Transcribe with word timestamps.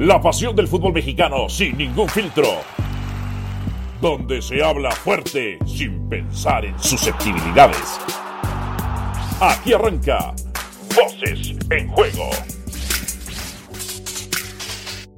La 0.00 0.18
pasión 0.18 0.56
del 0.56 0.66
fútbol 0.66 0.94
mexicano 0.94 1.46
sin 1.50 1.76
ningún 1.76 2.08
filtro. 2.08 2.62
Donde 4.00 4.40
se 4.40 4.64
habla 4.64 4.92
fuerte 4.92 5.58
sin 5.66 6.08
pensar 6.08 6.64
en 6.64 6.82
susceptibilidades. 6.82 7.98
Aquí 9.42 9.74
arranca 9.74 10.34
Voces 10.96 11.54
en 11.68 11.88
Juego. 11.88 12.30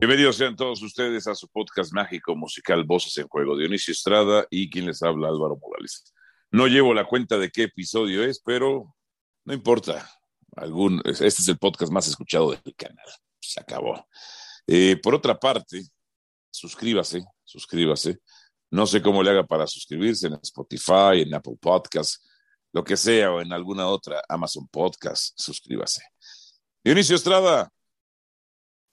Bienvenidos 0.00 0.38
sean 0.38 0.56
todos 0.56 0.82
ustedes 0.82 1.28
a 1.28 1.36
su 1.36 1.46
podcast 1.46 1.92
mágico 1.92 2.34
musical 2.34 2.82
Voces 2.82 3.16
en 3.18 3.28
Juego. 3.28 3.56
Dionisio 3.56 3.92
Estrada 3.92 4.48
y 4.50 4.68
quien 4.68 4.86
les 4.86 5.00
habla 5.04 5.28
Álvaro 5.28 5.56
Morales. 5.62 6.12
No 6.50 6.66
llevo 6.66 6.92
la 6.92 7.04
cuenta 7.04 7.38
de 7.38 7.50
qué 7.50 7.62
episodio 7.62 8.24
es, 8.24 8.42
pero 8.44 8.96
no 9.44 9.54
importa. 9.54 10.10
Algún, 10.56 11.00
este 11.04 11.26
es 11.28 11.46
el 11.46 11.58
podcast 11.58 11.92
más 11.92 12.08
escuchado 12.08 12.50
del 12.50 12.74
canal. 12.74 13.06
Se 13.38 13.60
acabó. 13.60 14.08
Eh, 14.66 14.96
por 15.02 15.14
otra 15.14 15.38
parte, 15.38 15.82
suscríbase, 16.50 17.22
suscríbase. 17.44 18.18
No 18.70 18.86
sé 18.86 19.02
cómo 19.02 19.22
le 19.22 19.30
haga 19.30 19.44
para 19.44 19.66
suscribirse 19.66 20.28
en 20.28 20.34
Spotify, 20.42 21.22
en 21.22 21.34
Apple 21.34 21.56
Podcasts, 21.60 22.26
lo 22.72 22.82
que 22.82 22.96
sea, 22.96 23.32
o 23.32 23.40
en 23.40 23.52
alguna 23.52 23.86
otra 23.88 24.22
Amazon 24.28 24.66
Podcast, 24.68 25.38
suscríbase. 25.38 26.02
Dionisio 26.82 27.16
Estrada, 27.16 27.70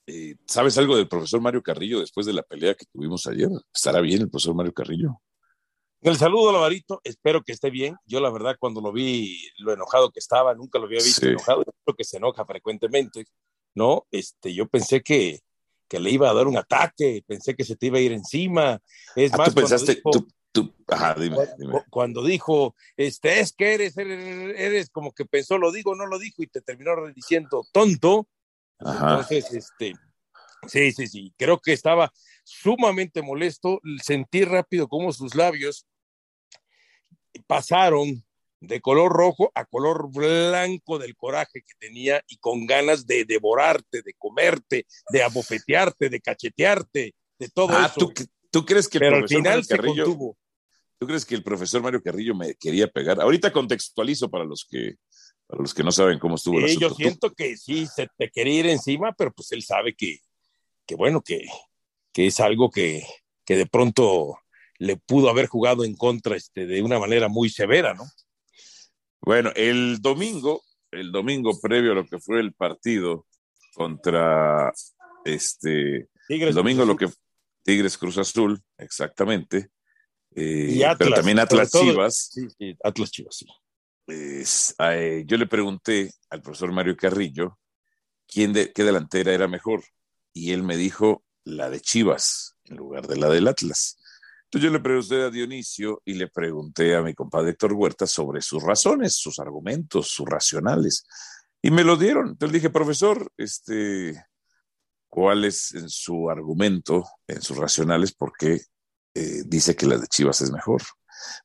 eh, 0.06 0.36
¿sabes 0.46 0.76
algo 0.76 0.96
del 0.96 1.08
profesor 1.08 1.40
Mario 1.40 1.62
Carrillo 1.62 2.00
después 2.00 2.26
de 2.26 2.32
la 2.32 2.42
pelea 2.42 2.74
que 2.74 2.84
tuvimos 2.92 3.26
ayer? 3.26 3.48
¿Estará 3.72 4.00
bien 4.00 4.22
el 4.22 4.30
profesor 4.30 4.54
Mario 4.54 4.74
Carrillo? 4.74 5.20
El 6.02 6.16
saludo, 6.16 6.50
Lavarito, 6.50 7.00
espero 7.04 7.42
que 7.42 7.52
esté 7.52 7.68
bien. 7.68 7.94
Yo, 8.06 8.20
la 8.20 8.30
verdad, 8.30 8.56
cuando 8.58 8.80
lo 8.80 8.90
vi, 8.90 9.46
lo 9.58 9.72
enojado 9.72 10.10
que 10.10 10.18
estaba, 10.18 10.54
nunca 10.54 10.78
lo 10.78 10.86
había 10.86 10.98
visto 10.98 11.26
enojado, 11.26 11.62
creo 11.62 11.96
que 11.96 12.04
se 12.04 12.16
enoja 12.16 12.44
frecuentemente, 12.46 13.26
¿no? 13.74 14.06
Este, 14.10 14.54
yo 14.54 14.66
pensé 14.66 15.02
que, 15.02 15.40
que 15.90 15.98
le 15.98 16.10
iba 16.10 16.30
a 16.30 16.34
dar 16.34 16.46
un 16.46 16.56
ataque, 16.56 17.24
pensé 17.26 17.56
que 17.56 17.64
se 17.64 17.74
te 17.74 17.86
iba 17.86 17.98
a 17.98 18.00
ir 18.00 18.12
encima. 18.12 18.80
Es 19.16 19.34
ah, 19.34 19.38
más, 19.38 19.48
¿tú 19.48 19.54
pensaste, 19.56 19.96
dijo, 19.96 20.10
tú, 20.12 20.28
tú, 20.52 20.74
ajá, 20.86 21.16
dime, 21.18 21.36
dime. 21.58 21.82
Cuando 21.90 22.22
dijo, 22.22 22.76
este, 22.96 23.40
es 23.40 23.52
que 23.52 23.74
eres, 23.74 23.98
eres, 23.98 24.54
eres, 24.56 24.90
como 24.90 25.12
que 25.12 25.24
pensó, 25.24 25.58
lo 25.58 25.72
digo, 25.72 25.96
no 25.96 26.06
lo 26.06 26.20
dijo, 26.20 26.44
y 26.44 26.46
te 26.46 26.60
terminó 26.60 26.92
diciendo 27.12 27.66
tonto. 27.72 28.28
Ajá. 28.78 29.10
Entonces, 29.10 29.52
este, 29.52 29.94
sí, 30.68 30.92
sí, 30.92 31.08
sí, 31.08 31.34
creo 31.36 31.58
que 31.58 31.72
estaba 31.72 32.12
sumamente 32.44 33.20
molesto, 33.20 33.80
sentí 34.00 34.44
rápido 34.44 34.86
cómo 34.86 35.12
sus 35.12 35.34
labios 35.34 35.88
pasaron 37.48 38.24
de 38.60 38.80
color 38.80 39.10
rojo 39.10 39.50
a 39.54 39.64
color 39.64 40.10
blanco 40.12 40.98
del 40.98 41.16
coraje 41.16 41.62
que 41.62 41.74
tenía 41.78 42.22
y 42.28 42.36
con 42.36 42.66
ganas 42.66 43.06
de 43.06 43.24
devorarte, 43.24 44.02
de 44.02 44.14
comerte, 44.14 44.86
de 45.10 45.22
abofetearte, 45.22 46.10
de 46.10 46.20
cachetearte, 46.20 47.14
de 47.38 47.48
todo 47.48 47.70
ah, 47.70 47.86
eso. 47.86 47.98
¿tú, 47.98 48.12
¿tú, 48.50 48.64
crees 48.66 48.86
que 48.86 48.98
el 48.98 49.02
Pero 49.02 49.16
al 49.16 49.20
profesor 49.22 49.38
final 49.38 49.52
Mario 49.52 49.64
se 49.64 49.76
Carrillo, 49.76 50.04
contuvo. 50.04 50.38
¿Tú 50.98 51.06
crees 51.06 51.24
que 51.24 51.34
el 51.34 51.42
profesor 51.42 51.82
Mario 51.82 52.02
Carrillo 52.02 52.34
me 52.34 52.54
quería 52.54 52.86
pegar? 52.86 53.20
Ahorita 53.20 53.50
contextualizo 53.50 54.30
para 54.30 54.44
los 54.44 54.66
que, 54.68 54.96
para 55.46 55.62
los 55.62 55.72
que 55.72 55.82
no 55.82 55.90
saben 55.90 56.18
cómo 56.18 56.34
estuvo 56.34 56.58
el 56.58 56.68
Sí, 56.68 56.76
asunto. 56.76 56.88
yo 56.88 56.94
siento 56.94 57.32
que 57.32 57.56
sí, 57.56 57.86
se 57.86 58.08
te 58.18 58.30
quería 58.30 58.60
ir 58.60 58.66
encima, 58.66 59.14
pero 59.16 59.32
pues 59.32 59.50
él 59.52 59.62
sabe 59.62 59.94
que, 59.94 60.18
que 60.86 60.96
bueno, 60.96 61.22
que, 61.22 61.46
que 62.12 62.26
es 62.26 62.38
algo 62.40 62.70
que, 62.70 63.06
que 63.46 63.56
de 63.56 63.64
pronto 63.64 64.38
le 64.78 64.96
pudo 64.96 65.30
haber 65.30 65.46
jugado 65.46 65.84
en 65.84 65.94
contra 65.96 66.36
este, 66.36 66.66
de 66.66 66.82
una 66.82 66.98
manera 66.98 67.28
muy 67.28 67.48
severa, 67.48 67.94
¿no? 67.94 68.04
Bueno, 69.22 69.50
el 69.54 70.00
domingo, 70.00 70.62
el 70.90 71.12
domingo 71.12 71.58
previo 71.60 71.92
a 71.92 71.94
lo 71.96 72.06
que 72.06 72.18
fue 72.18 72.40
el 72.40 72.52
partido 72.54 73.26
contra 73.74 74.72
este, 75.24 76.08
Tigres 76.26 76.48
el 76.50 76.54
domingo 76.54 76.84
lo 76.84 76.96
que 76.96 77.08
Tigres 77.62 77.98
Cruz 77.98 78.18
Azul, 78.18 78.60
exactamente. 78.78 79.70
eh, 80.34 80.68
Y 80.70 80.82
Atlas, 80.82 80.96
pero 80.98 81.14
también 81.16 81.38
Atlas 81.38 81.70
todo- 81.70 81.82
Chivas. 81.82 82.30
Sí, 82.32 82.46
sí, 82.58 82.76
Atlas 82.82 83.10
Chivas, 83.10 83.36
sí. 83.36 83.46
es, 84.06 84.74
eh, 84.78 85.24
yo 85.26 85.36
le 85.36 85.46
pregunté 85.46 86.10
al 86.30 86.42
profesor 86.42 86.72
Mario 86.72 86.96
Carrillo 86.96 87.58
quién 88.26 88.52
de, 88.52 88.72
qué 88.72 88.82
delantera 88.84 89.32
era 89.32 89.46
mejor 89.48 89.84
y 90.32 90.52
él 90.52 90.62
me 90.62 90.76
dijo 90.76 91.24
la 91.44 91.68
de 91.70 91.80
Chivas 91.80 92.56
en 92.64 92.76
lugar 92.76 93.06
de 93.06 93.16
la 93.16 93.28
del 93.28 93.46
Atlas. 93.48 93.98
Entonces 94.50 94.68
yo 94.68 94.72
le 94.72 94.80
pregunté 94.80 95.22
a 95.22 95.30
Dionisio 95.30 96.02
y 96.04 96.14
le 96.14 96.26
pregunté 96.26 96.96
a 96.96 97.02
mi 97.02 97.14
compadre 97.14 97.50
Héctor 97.50 97.72
Huerta 97.72 98.04
sobre 98.04 98.42
sus 98.42 98.60
razones, 98.60 99.14
sus 99.14 99.38
argumentos, 99.38 100.08
sus 100.08 100.28
racionales. 100.28 101.06
Y 101.62 101.70
me 101.70 101.84
lo 101.84 101.96
dieron. 101.96 102.30
Entonces 102.30 102.54
dije, 102.54 102.68
profesor, 102.68 103.30
este, 103.36 104.24
¿cuál 105.08 105.44
es 105.44 105.72
en 105.76 105.88
su 105.88 106.28
argumento, 106.28 107.04
en 107.28 107.40
sus 107.42 107.58
racionales, 107.58 108.12
por 108.12 108.32
qué 108.36 108.60
eh, 109.14 109.42
dice 109.46 109.76
que 109.76 109.86
la 109.86 109.98
de 109.98 110.08
Chivas 110.08 110.40
es 110.40 110.50
mejor? 110.50 110.82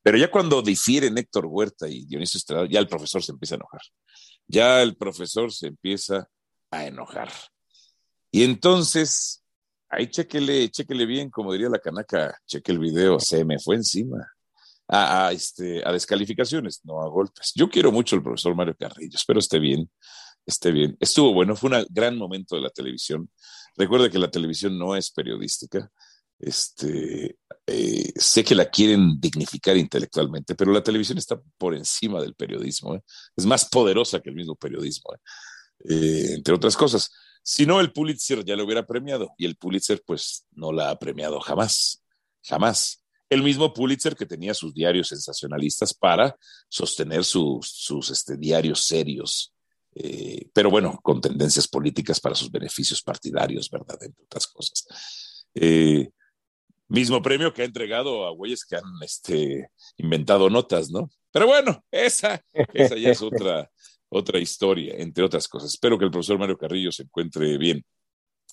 Pero 0.02 0.18
ya 0.18 0.32
cuando 0.32 0.64
difieren 0.64 1.16
Héctor 1.16 1.46
Huerta 1.46 1.88
y 1.88 2.06
Dionisio 2.06 2.40
Estrada, 2.40 2.68
ya 2.68 2.80
el 2.80 2.88
profesor 2.88 3.22
se 3.22 3.34
empieza 3.34 3.54
a 3.54 3.58
enojar. 3.58 3.82
Ya 4.48 4.82
el 4.82 4.98
profesor 4.98 5.54
se 5.54 5.68
empieza 5.68 6.28
a 6.72 6.86
enojar. 6.88 7.32
Y 8.32 8.44
entonces, 8.44 9.45
ahí 9.90 10.08
chequele, 10.08 10.70
chequele 10.70 11.06
bien, 11.06 11.30
como 11.30 11.52
diría 11.52 11.70
la 11.70 11.80
canaca, 11.80 12.38
cheque 12.46 12.72
el 12.72 12.80
video, 12.80 13.20
se 13.20 13.46
me 13.46 13.60
fue 13.60 13.76
encima. 13.76 14.18
A, 14.88 15.28
a, 15.28 15.32
este, 15.32 15.82
a 15.84 15.92
descalificaciones, 15.92 16.82
no 16.84 17.02
a 17.02 17.10
golpes. 17.10 17.54
Yo 17.56 17.68
quiero 17.68 17.92
mucho 17.92 18.16
al 18.16 18.22
profesor 18.22 18.54
Mario 18.56 18.76
Carrillo, 18.78 19.16
espero 19.16 19.40
esté 19.40 19.58
bien, 19.58 19.90
esté 20.46 20.72
bien. 20.72 20.96
Estuvo 21.00 21.34
bueno, 21.34 21.56
fue 21.56 21.72
un 21.72 21.86
gran 21.90 22.16
momento 22.18 22.56
de 22.56 22.62
la 22.62 22.70
televisión. 22.70 23.30
Recuerde 23.76 24.12
que 24.12 24.20
la 24.20 24.30
televisión 24.30 24.78
no 24.78 24.96
es 24.96 25.10
periodística. 25.12 25.90
Este, 26.38 27.38
eh, 27.66 28.14
sé 28.16 28.44
que 28.44 28.56
la 28.56 28.70
quieren 28.70 29.20
dignificar 29.20 29.78
intelectualmente, 29.78 30.54
pero 30.54 30.72
la 30.72 30.84
televisión 30.84 31.18
está 31.18 31.42
por 31.58 31.74
encima 31.74 32.22
del 32.22 32.36
periodismo. 32.36 32.96
¿eh? 32.96 33.02
Es 33.36 33.46
más 33.46 33.66
poderosa 33.66 34.20
que 34.20 34.30
el 34.30 34.36
mismo 34.36 34.56
periodismo. 34.56 35.14
Eh, 35.84 36.34
entre 36.36 36.54
otras 36.54 36.76
cosas. 36.78 37.12
Si 37.48 37.68
no, 37.68 37.80
el 37.80 37.92
Pulitzer 37.92 38.44
ya 38.44 38.56
lo 38.56 38.64
hubiera 38.66 38.88
premiado 38.88 39.36
y 39.38 39.46
el 39.46 39.56
Pulitzer 39.56 40.02
pues 40.04 40.48
no 40.54 40.72
la 40.72 40.90
ha 40.90 40.98
premiado 40.98 41.40
jamás, 41.40 42.04
jamás. 42.44 43.04
El 43.30 43.44
mismo 43.44 43.72
Pulitzer 43.72 44.16
que 44.16 44.26
tenía 44.26 44.56
sus 44.56 44.74
diarios 44.74 45.10
sensacionalistas 45.10 45.94
para 45.94 46.36
sostener 46.70 47.24
sus, 47.24 48.10
este, 48.12 48.36
diarios 48.38 48.88
serios, 48.88 49.54
eh, 49.94 50.50
pero 50.54 50.72
bueno, 50.72 51.00
con 51.04 51.22
tendencias 51.22 51.68
políticas 51.68 52.20
para 52.20 52.34
sus 52.34 52.50
beneficios 52.50 53.04
partidarios, 53.04 53.70
¿verdad? 53.70 54.02
Entre 54.02 54.24
otras 54.24 54.48
cosas. 54.48 54.88
Eh, 55.54 56.10
mismo 56.88 57.22
premio 57.22 57.54
que 57.54 57.62
ha 57.62 57.66
entregado 57.66 58.26
a 58.26 58.32
güeyes 58.32 58.66
que 58.66 58.78
han 58.78 59.04
este, 59.04 59.70
inventado 59.98 60.50
notas, 60.50 60.90
¿no? 60.90 61.12
Pero 61.32 61.46
bueno, 61.46 61.86
esa, 61.92 62.44
esa 62.74 62.96
ya 62.96 63.12
es 63.12 63.22
otra, 63.22 63.70
otra 64.10 64.40
historia, 64.40 64.96
entre 64.98 65.24
otras 65.24 65.48
cosas. 65.48 65.74
Espero 65.74 65.98
que 65.98 66.06
el 66.06 66.12
profesor 66.12 66.38
Mario 66.38 66.58
Carrillo 66.58 66.92
se 66.92 67.04
encuentre 67.04 67.58
bien. 67.58 67.84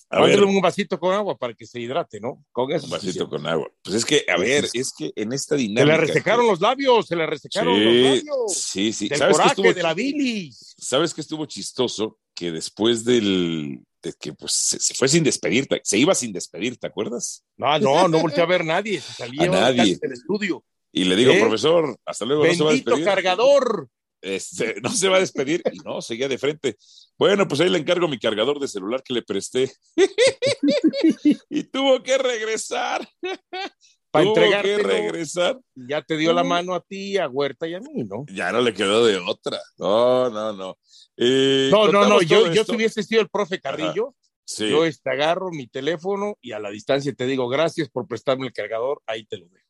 A 0.09 0.21
ver, 0.21 0.43
un 0.43 0.61
vasito 0.61 0.99
con 0.99 1.13
agua 1.13 1.35
para 1.35 1.55
que 1.55 1.65
se 1.65 1.79
hidrate, 1.79 2.19
¿no? 2.19 2.45
Con 2.51 2.71
eso. 2.71 2.85
Un 2.85 2.91
vasito 2.91 3.27
con 3.27 3.47
agua. 3.47 3.71
Pues 3.81 3.95
es 3.95 4.05
que, 4.05 4.23
a 4.27 4.37
ver, 4.37 4.67
es 4.71 4.93
que 4.95 5.11
en 5.15 5.33
esta 5.33 5.55
dinámica. 5.55 5.95
Se 5.95 6.01
le 6.01 6.07
resecaron 6.07 6.45
que... 6.45 6.51
los 6.51 6.61
labios, 6.61 7.07
se 7.07 7.15
le 7.15 7.25
resecaron 7.25 7.75
sí, 7.75 7.83
los 7.83 8.03
labios. 8.03 8.53
Sí, 8.53 8.93
sí. 8.93 9.09
Del 9.09 9.17
¿Sabes 9.17 9.37
coraje, 9.37 9.55
que 9.55 9.61
estuvo, 9.61 9.73
de 9.73 9.83
la 9.83 9.93
bilis. 9.95 10.75
¿Sabes 10.77 11.13
que 11.15 11.21
estuvo 11.21 11.45
chistoso? 11.45 12.19
Que 12.35 12.51
después 12.51 13.03
del. 13.03 13.79
De 14.03 14.13
que 14.19 14.33
pues 14.33 14.51
se, 14.51 14.79
se, 14.79 14.93
fue 14.93 15.07
sin 15.07 15.23
despedir, 15.23 15.65
se 15.81 15.97
iba 15.97 16.13
sin 16.13 16.33
despedir, 16.33 16.77
¿te 16.77 16.87
acuerdas? 16.87 17.43
No, 17.55 17.79
no, 17.79 18.07
no 18.09 18.19
volteé 18.19 18.43
a 18.43 18.45
ver 18.45 18.61
a 18.61 18.65
nadie, 18.65 18.99
se 18.99 19.13
salía 19.13 19.43
a 19.43 19.47
nadie. 19.47 19.97
del 19.99 20.11
estudio. 20.11 20.63
Y 20.91 21.05
le 21.05 21.15
digo, 21.15 21.31
¿Eh? 21.31 21.39
profesor, 21.39 21.97
hasta 22.05 22.25
luego, 22.25 22.43
Bendito 22.43 22.65
no 22.65 22.69
se 22.69 22.75
va 22.75 22.81
a 22.81 22.85
despedir. 22.85 23.05
cargador. 23.05 23.89
Este, 24.23 24.75
no 24.81 24.89
se 24.89 25.09
va 25.09 25.17
a 25.17 25.19
despedir 25.19 25.61
y 25.71 25.77
no, 25.79 26.01
seguía 26.01 26.27
de 26.27 26.37
frente. 26.37 26.77
Bueno, 27.17 27.47
pues 27.47 27.61
ahí 27.61 27.69
le 27.69 27.77
encargo 27.77 28.07
mi 28.07 28.17
cargador 28.17 28.59
de 28.59 28.67
celular 28.67 29.03
que 29.03 29.13
le 29.13 29.21
presté. 29.21 29.71
y 31.49 31.63
tuvo 31.65 32.01
que 32.01 32.17
regresar. 32.17 33.07
Para 34.11 34.25
tuvo 34.25 34.35
entregar 34.35 34.63
que 34.63 34.77
regresar. 34.77 35.59
Ya 35.75 36.03
te 36.03 36.17
dio 36.17 36.33
la 36.33 36.43
mano 36.43 36.75
a 36.75 36.81
ti, 36.81 37.17
a 37.17 37.27
Huerta 37.27 37.67
y 37.67 37.73
a 37.73 37.79
mí, 37.79 38.03
¿no? 38.03 38.25
Ya 38.31 38.51
no 38.51 38.61
le 38.61 38.71
quedó 38.71 39.03
de 39.03 39.17
otra. 39.17 39.59
No, 39.79 40.29
no, 40.29 40.53
no. 40.53 40.77
Eh, 41.17 41.69
no, 41.71 41.91
no, 41.91 42.07
no. 42.07 42.21
Yo, 42.21 42.53
yo 42.53 42.63
si 42.63 42.75
hubiese 42.75 43.01
sido 43.01 43.21
el 43.21 43.29
profe 43.29 43.59
Carrillo, 43.59 44.15
sí. 44.45 44.69
yo 44.69 44.85
este, 44.85 45.09
agarro 45.09 45.49
mi 45.49 45.65
teléfono 45.65 46.37
y 46.41 46.51
a 46.51 46.59
la 46.59 46.69
distancia 46.69 47.11
te 47.13 47.25
digo 47.25 47.47
gracias 47.47 47.89
por 47.89 48.07
prestarme 48.07 48.45
el 48.45 48.53
cargador, 48.53 49.01
ahí 49.07 49.25
te 49.25 49.37
lo 49.37 49.47
dejo. 49.47 49.62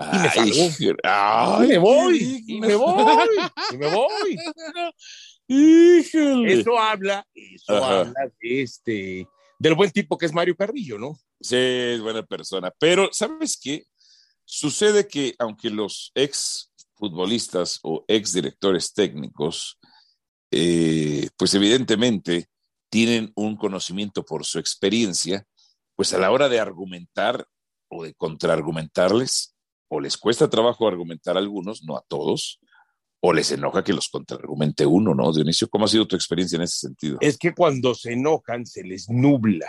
Y 0.00 0.18
me 0.18 0.30
salgo. 0.30 0.96
Ay, 1.02 1.64
y 1.64 1.68
me 1.68 1.78
voy, 1.78 2.44
y 2.46 2.60
me 2.60 2.74
voy, 2.76 3.28
y 3.72 3.76
me 3.76 3.86
voy. 3.94 4.38
Híjole. 5.48 6.52
Eso 6.52 6.78
habla, 6.78 7.26
eso 7.34 7.76
Ajá. 7.76 8.00
habla 8.00 8.30
de 8.40 8.62
este, 8.62 9.28
del 9.58 9.74
buen 9.74 9.90
tipo 9.90 10.18
que 10.18 10.26
es 10.26 10.32
Mario 10.32 10.54
Carrillo, 10.56 10.98
¿no? 10.98 11.18
Sí, 11.40 11.56
es 11.56 12.00
buena 12.00 12.22
persona. 12.22 12.72
Pero, 12.78 13.08
¿sabes 13.12 13.58
qué? 13.60 13.84
Sucede 14.44 15.06
que 15.08 15.34
aunque 15.38 15.70
los 15.70 16.12
ex 16.14 16.72
futbolistas 16.94 17.78
o 17.82 18.04
ex 18.08 18.32
directores 18.32 18.92
técnicos, 18.92 19.78
eh, 20.50 21.28
pues 21.36 21.54
evidentemente 21.54 22.46
tienen 22.90 23.32
un 23.34 23.56
conocimiento 23.56 24.24
por 24.24 24.44
su 24.44 24.58
experiencia, 24.58 25.44
pues 25.94 26.12
a 26.14 26.18
la 26.18 26.30
hora 26.30 26.48
de 26.48 26.60
argumentar 26.60 27.46
o 27.88 28.04
de 28.04 28.14
contraargumentarles, 28.14 29.54
o 29.88 30.00
les 30.00 30.16
cuesta 30.16 30.48
trabajo 30.48 30.86
argumentar 30.86 31.36
a 31.36 31.40
algunos, 31.40 31.82
no 31.82 31.96
a 31.96 32.04
todos, 32.06 32.60
o 33.20 33.32
les 33.32 33.50
enoja 33.50 33.82
que 33.82 33.92
los 33.92 34.08
contraargumente 34.08 34.86
uno, 34.86 35.14
¿no? 35.14 35.32
Dionisio, 35.32 35.68
¿cómo 35.68 35.86
ha 35.86 35.88
sido 35.88 36.06
tu 36.06 36.14
experiencia 36.14 36.56
en 36.56 36.62
ese 36.62 36.78
sentido? 36.78 37.18
Es 37.20 37.36
que 37.36 37.54
cuando 37.54 37.94
se 37.94 38.12
enojan 38.12 38.64
se 38.64 38.84
les 38.84 39.08
nubla 39.08 39.68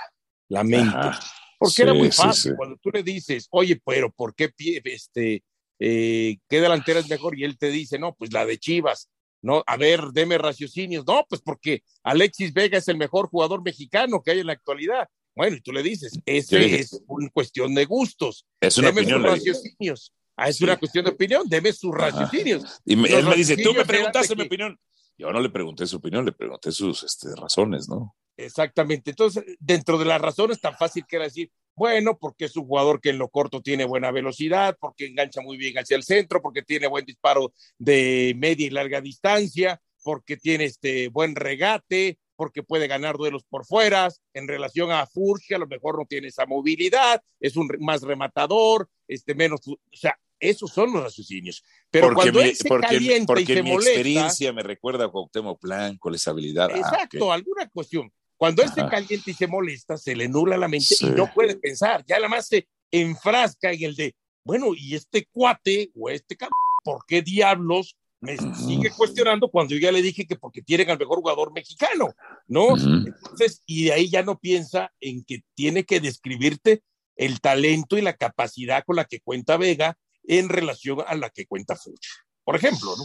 la 0.49 0.63
mente. 0.63 1.09
Porque 1.57 1.81
era 1.81 1.93
muy 1.93 2.11
fácil. 2.11 2.55
Cuando 2.55 2.77
tú 2.77 2.89
le 2.91 3.03
dices, 3.03 3.47
oye, 3.51 3.81
pero 3.83 4.11
¿por 4.11 4.33
qué 4.33 4.53
este, 4.85 5.43
eh, 5.79 6.37
qué 6.47 6.61
delantera 6.61 6.99
es 6.99 7.09
mejor? 7.09 7.37
Y 7.37 7.43
él 7.43 7.57
te 7.57 7.69
dice, 7.69 7.99
no, 7.99 8.13
pues 8.15 8.31
la 8.31 8.45
de 8.45 8.57
Chivas. 8.57 9.09
No, 9.41 9.63
a 9.65 9.77
ver, 9.77 10.01
deme 10.13 10.37
raciocinios. 10.37 11.05
No, 11.05 11.25
pues 11.27 11.41
porque 11.41 11.83
Alexis 12.03 12.53
Vega 12.53 12.77
es 12.77 12.87
el 12.87 12.97
mejor 12.97 13.29
jugador 13.29 13.63
mexicano 13.63 14.21
que 14.21 14.31
hay 14.31 14.39
en 14.39 14.47
la 14.47 14.53
actualidad. 14.53 15.07
Bueno, 15.39 15.55
y 15.55 15.61
tú 15.61 15.71
le 15.71 15.81
dices, 15.81 16.19
ese 16.25 16.81
es 16.81 17.01
una 17.07 17.29
cuestión 17.29 17.73
de 17.73 17.85
gustos. 17.85 18.45
Es 18.59 18.77
una 18.77 18.89
deme 18.89 19.03
opinión. 19.03 19.21
Sus 19.21 19.31
raciocinios. 19.31 20.13
Ah, 20.35 20.49
es 20.49 20.59
una 20.59 20.75
cuestión 20.75 21.05
de 21.05 21.11
opinión, 21.11 21.47
deme 21.47 21.71
sus 21.71 21.95
raciocinios. 21.95 22.81
Y 22.83 22.95
él 23.09 23.25
me 23.25 23.37
dice, 23.37 23.55
tú 23.55 23.73
me 23.73 23.85
preguntaste 23.85 24.35
mi 24.35 24.43
opinión. 24.43 24.77
Yo 25.17 25.31
no 25.31 25.39
le 25.39 25.49
pregunté 25.49 25.87
su 25.87 25.95
opinión, 25.95 26.25
le 26.25 26.33
pregunté 26.33 26.73
sus 26.73 27.03
este, 27.03 27.29
razones, 27.37 27.87
¿no? 27.87 28.17
Exactamente. 28.35 29.11
Entonces, 29.11 29.45
dentro 29.61 29.97
de 29.97 30.03
las 30.03 30.19
razones, 30.19 30.59
tan 30.59 30.75
fácil 30.75 31.05
que 31.07 31.15
era 31.15 31.23
decir, 31.23 31.49
bueno, 31.73 32.17
porque 32.19 32.43
es 32.43 32.57
un 32.57 32.67
jugador 32.67 32.99
que 32.99 33.11
en 33.11 33.17
lo 33.17 33.29
corto 33.29 33.61
tiene 33.61 33.85
buena 33.85 34.11
velocidad, 34.11 34.75
porque 34.77 35.05
engancha 35.05 35.39
muy 35.39 35.55
bien 35.55 35.77
hacia 35.77 35.95
el 35.95 36.03
centro, 36.03 36.41
porque 36.41 36.63
tiene 36.63 36.87
buen 36.87 37.05
disparo 37.05 37.53
de 37.77 38.33
media 38.35 38.67
y 38.67 38.71
larga 38.71 38.99
distancia, 38.99 39.81
porque 40.03 40.35
tiene 40.35 40.65
este 40.65 41.07
buen 41.07 41.33
regate, 41.33 42.17
porque 42.39 42.63
puede 42.63 42.87
ganar 42.87 43.17
duelos 43.17 43.43
por 43.43 43.65
fuera. 43.65 44.07
En 44.33 44.47
relación 44.47 44.91
a 44.91 45.05
Furch, 45.05 45.51
a 45.51 45.57
lo 45.57 45.67
mejor 45.67 45.97
no 45.97 46.05
tiene 46.05 46.29
esa 46.29 46.45
movilidad, 46.45 47.21
es 47.37 47.57
un 47.57 47.69
más 47.81 48.01
rematador, 48.01 48.87
este 49.09 49.35
menos, 49.35 49.59
o 49.67 49.77
sea, 49.91 50.17
esos 50.39 50.71
son 50.71 50.93
los 50.93 51.03
raciocinios. 51.03 51.61
Pero 51.91 52.07
porque 52.07 52.15
cuando 52.15 52.39
mi, 52.39 52.47
él 52.47 52.55
se 52.55 52.69
porque, 52.69 52.87
calienta 52.87 53.25
porque 53.25 53.41
y 53.43 53.45
se 53.45 53.61
mi 53.63 53.71
molesta, 53.71 53.91
experiencia 53.91 54.53
me 54.53 54.63
recuerda 54.63 55.03
a 55.03 55.09
Cuauhtémoc 55.09 55.61
Blanco, 55.61 56.13
esa 56.13 56.31
habilidad. 56.31 56.69
Ah, 56.73 56.77
exacto, 56.77 57.25
ok. 57.25 57.33
alguna 57.33 57.67
cuestión. 57.67 58.09
Cuando 58.37 58.63
él 58.63 58.69
se 58.73 58.79
Ajá. 58.79 58.89
calienta 58.89 59.29
y 59.29 59.33
se 59.33 59.47
molesta, 59.47 59.97
se 59.97 60.15
le 60.15 60.29
nula 60.29 60.57
la 60.57 60.69
mente 60.69 60.95
Sí. 60.95 61.07
y 61.07 61.09
no 61.09 61.29
puede 61.33 61.57
pensar. 61.57 62.05
Ya 62.07 62.15
nada 62.15 62.29
más 62.29 62.47
se 62.47 62.69
enfrasca 62.89 63.73
en 63.73 63.83
el 63.83 63.95
de, 63.97 64.15
bueno, 64.45 64.67
y 64.73 64.95
este 64.95 65.25
cuate 65.29 65.91
o 65.93 66.09
este 66.09 66.37
cabrón, 66.37 66.53
¿por 66.85 67.05
qué 67.05 67.21
diablos 67.21 67.97
me 68.21 68.37
sigue 68.37 68.91
cuestionando 68.91 69.49
cuando 69.49 69.73
yo 69.73 69.79
ya 69.79 69.91
le 69.91 70.01
dije 70.01 70.27
que 70.27 70.35
porque 70.35 70.61
tienen 70.61 70.89
al 70.89 70.99
mejor 70.99 71.19
jugador 71.19 71.53
mexicano, 71.53 72.13
¿no? 72.47 72.75
Entonces, 72.75 73.63
y 73.65 73.85
de 73.85 73.93
ahí 73.93 74.09
ya 74.09 74.23
no 74.23 74.37
piensa 74.37 74.91
en 74.99 75.23
que 75.23 75.43
tiene 75.53 75.85
que 75.85 75.99
describirte 75.99 76.83
el 77.15 77.39
talento 77.39 77.97
y 77.97 78.01
la 78.01 78.13
capacidad 78.13 78.83
con 78.85 78.97
la 78.97 79.05
que 79.05 79.21
cuenta 79.21 79.57
Vega 79.57 79.97
en 80.23 80.49
relación 80.49 80.99
a 81.05 81.15
la 81.15 81.29
que 81.29 81.45
cuenta 81.45 81.75
Fuch. 81.75 82.07
Por 82.43 82.55
ejemplo, 82.55 82.95
¿no? 82.97 83.03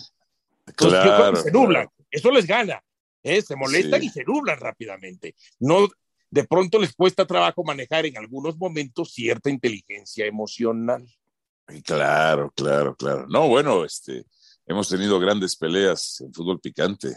Entonces, 0.67 0.99
yo 1.05 1.17
Claro, 1.17 1.33
que 1.35 1.41
se 1.43 1.53
nublan. 1.53 1.89
Eso 2.11 2.31
les 2.31 2.47
gana. 2.47 2.83
¿eh? 3.23 3.43
Se 3.43 3.57
molestan 3.57 4.01
Sí. 4.01 4.07
y 4.07 4.11
se 4.11 4.25
nublan 4.25 4.59
rápidamente. 4.59 5.35
No, 5.59 5.89
de 6.31 6.45
pronto 6.45 6.79
les 6.79 6.95
cuesta 6.95 7.27
trabajo 7.27 7.63
manejar 7.65 8.07
en 8.07 8.17
algunos 8.19 8.57
momentos 8.57 9.13
cierta 9.13 9.51
inteligencia 9.51 10.27
emocional. 10.27 11.07
Claro, 11.85 12.53
claro, 12.55 12.95
claro. 12.97 13.27
No, 13.29 13.49
bueno, 13.49 13.85
este, 13.85 14.25
hemos 14.67 14.89
tenido 14.89 15.19
grandes 15.21 15.57
peleas 15.57 16.21
en 16.21 16.33
fútbol 16.33 16.61
picante. 16.61 17.17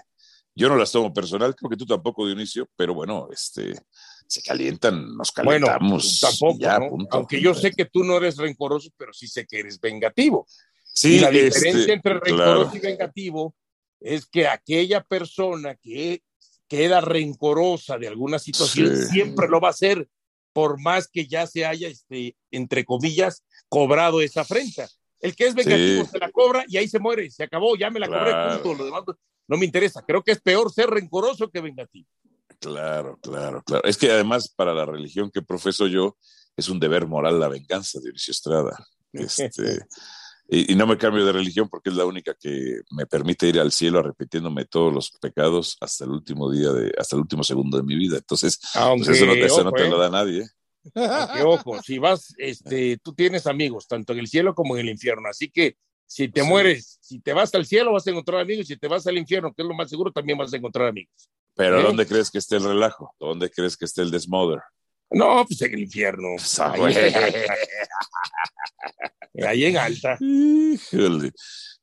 Yo 0.56 0.70
no 0.70 0.76
las 0.76 0.92
tomo 0.92 1.14
personal, 1.14 1.56
creo 1.56 1.70
que 1.70 1.78
tú 1.78 1.86
tampoco, 1.86 2.26
Dionisio, 2.26 2.68
pero 2.76 2.94
bueno, 2.96 3.28
este, 3.32 3.80
se 4.28 4.42
calientan, 4.42 5.16
nos 5.16 5.32
Bueno, 5.44 5.68
calentamos. 5.68 6.20
tampoco, 6.20 6.56
y 6.58 6.62
ya, 6.62 6.80
¿no? 6.80 6.90
punto. 6.90 7.16
aunque 7.16 7.40
yo 7.40 7.54
sé 7.54 7.72
que 7.72 7.86
tú 7.86 8.04
no 8.04 8.18
eres 8.18 8.38
rencoroso, 8.38 8.90
pero 8.98 9.14
sí 9.14 9.28
sé 9.28 9.46
que 9.46 9.60
eres 9.60 9.80
vengativo. 9.80 10.48
Sí, 10.94 11.18
y 11.18 11.20
la 11.20 11.30
diferencia 11.30 11.80
este, 11.80 11.94
entre 11.94 12.20
claro. 12.22 12.54
rencoroso 12.64 12.76
y 12.76 12.80
vengativo 12.80 13.56
es 14.00 14.26
que 14.26 14.48
aquella 14.48 15.04
persona 15.04 15.76
que 15.76 16.24
queda 16.68 17.02
rencorosa 17.02 17.98
de 18.00 18.08
alguna 18.08 18.40
situación 18.40 18.96
Sí. 18.96 19.06
siempre 19.12 19.48
lo 19.48 19.62
va 19.62 19.68
a 19.68 19.72
hacer, 19.72 20.10
por 20.54 20.82
más 20.82 21.08
que 21.08 21.28
ya 21.28 21.46
se 21.46 21.66
haya, 21.68 21.88
este, 21.88 22.36
entre 22.50 22.84
comillas, 22.84 23.44
cobrado 23.70 24.22
esa 24.22 24.42
afrenta. 24.42 24.90
El 25.20 25.36
que 25.36 25.48
es 25.48 25.56
vengativo 25.56 26.04
Sí. 26.06 26.12
se 26.12 26.20
la 26.20 26.32
cobra 26.32 26.64
y 26.68 26.78
ahí 26.78 26.88
se 26.88 27.00
muere, 27.00 27.30
se 27.32 27.44
acabó, 27.44 27.76
ya 27.76 27.90
me 27.90 28.00
la 28.00 28.08
Claro. 28.08 28.32
cobré, 28.32 28.60
punto. 28.64 28.78
Lo 28.80 28.86
demás 28.86 29.04
no 29.48 29.58
me 29.58 29.66
interesa. 29.66 30.04
Creo 30.06 30.24
que 30.24 30.32
es 30.32 30.42
peor 30.42 30.72
ser 30.72 30.90
rencoroso 30.90 31.50
que 31.50 31.62
vengativo. 31.62 32.08
Claro, 32.60 33.18
claro, 33.22 33.62
claro. 33.64 33.84
Es 33.84 33.98
que 33.98 34.12
además 34.12 34.50
para 34.50 34.74
la 34.74 34.86
religión 34.86 35.30
que 35.32 35.42
profeso 35.42 35.88
yo 35.88 36.18
es 36.56 36.70
un 36.70 36.80
deber 36.80 37.08
moral 37.08 37.40
la 37.40 37.48
venganza, 37.48 38.00
Dionisio 38.02 38.32
Estrada. 38.32 38.76
Este, 39.14 39.80
y, 40.50 40.74
y 40.74 40.76
no 40.76 40.88
me 40.88 40.98
cambio 40.98 41.26
de 41.26 41.32
religión 41.32 41.70
porque 41.70 41.90
es 41.90 41.96
la 41.96 42.06
única 42.06 42.34
que 42.34 42.82
me 42.92 43.06
permite 43.06 43.48
ir 43.48 43.60
al 43.60 43.72
cielo 43.72 44.00
arrepintiéndome 44.00 44.66
todos 44.66 44.94
los 44.94 45.12
pecados 45.22 45.78
hasta 45.82 46.06
el 46.06 46.12
último 46.12 46.52
día 46.52 46.72
de, 46.72 46.92
hasta 46.98 47.16
el 47.16 47.22
último 47.22 47.44
segundo 47.44 47.78
de 47.78 47.84
mi 47.84 47.96
vida. 47.96 48.18
Entonces, 48.18 48.60
Aunque, 48.74 49.06
pues 49.06 49.18
eso 49.18 49.26
no 49.28 49.34
te, 49.34 49.46
eso 49.46 49.64
no 49.64 49.72
te 49.72 49.86
eh, 49.86 49.90
lo 49.90 49.98
da 50.00 50.10
nadie. 50.10 50.48
Aunque, 50.96 51.44
ojo, 51.44 51.82
si 51.84 51.98
vas, 51.98 52.34
este, 52.38 52.98
tú 53.04 53.14
tienes 53.14 53.48
amigos, 53.48 53.88
tanto 53.88 54.14
en 54.14 54.20
el 54.20 54.28
cielo 54.28 54.54
como 54.56 54.76
en 54.76 54.82
el 54.86 54.90
infierno. 54.92 55.30
Así 55.30 55.50
que 55.50 55.76
si 56.06 56.30
te 56.30 56.42
Sí. 56.42 56.48
mueres, 56.48 56.98
si 57.02 57.20
te 57.20 57.34
vas 57.34 57.54
al 57.56 57.66
cielo, 57.66 57.92
vas 57.94 58.08
a 58.08 58.12
encontrar 58.12 58.40
amigos. 58.40 58.68
Si 58.68 58.78
te 58.78 58.88
vas 58.88 59.06
al 59.08 59.18
infierno, 59.18 59.54
que 59.54 59.62
es 59.62 59.68
lo 59.68 59.74
más 59.74 59.90
seguro, 59.90 60.12
también 60.12 60.38
vas 60.38 60.54
a 60.54 60.58
encontrar 60.58 60.88
amigos. 60.88 61.30
Pero 61.56 61.80
¿Eh? 61.80 61.84
¿dónde 61.84 62.06
crees 62.06 62.30
que 62.32 62.38
esté 62.38 62.58
el 62.58 62.64
relajo? 62.64 63.14
¿Dónde 63.20 63.50
crees 63.50 63.76
que 63.76 63.86
esté 63.86 64.02
el 64.04 64.12
desmother? 64.12 64.62
No, 65.10 65.46
pues 65.48 65.62
en 65.62 65.74
el 65.74 65.80
infierno. 65.82 66.28
Ahí 69.46 69.66
en 69.66 69.78
alta. 69.78 70.18
Híjole. 70.20 71.32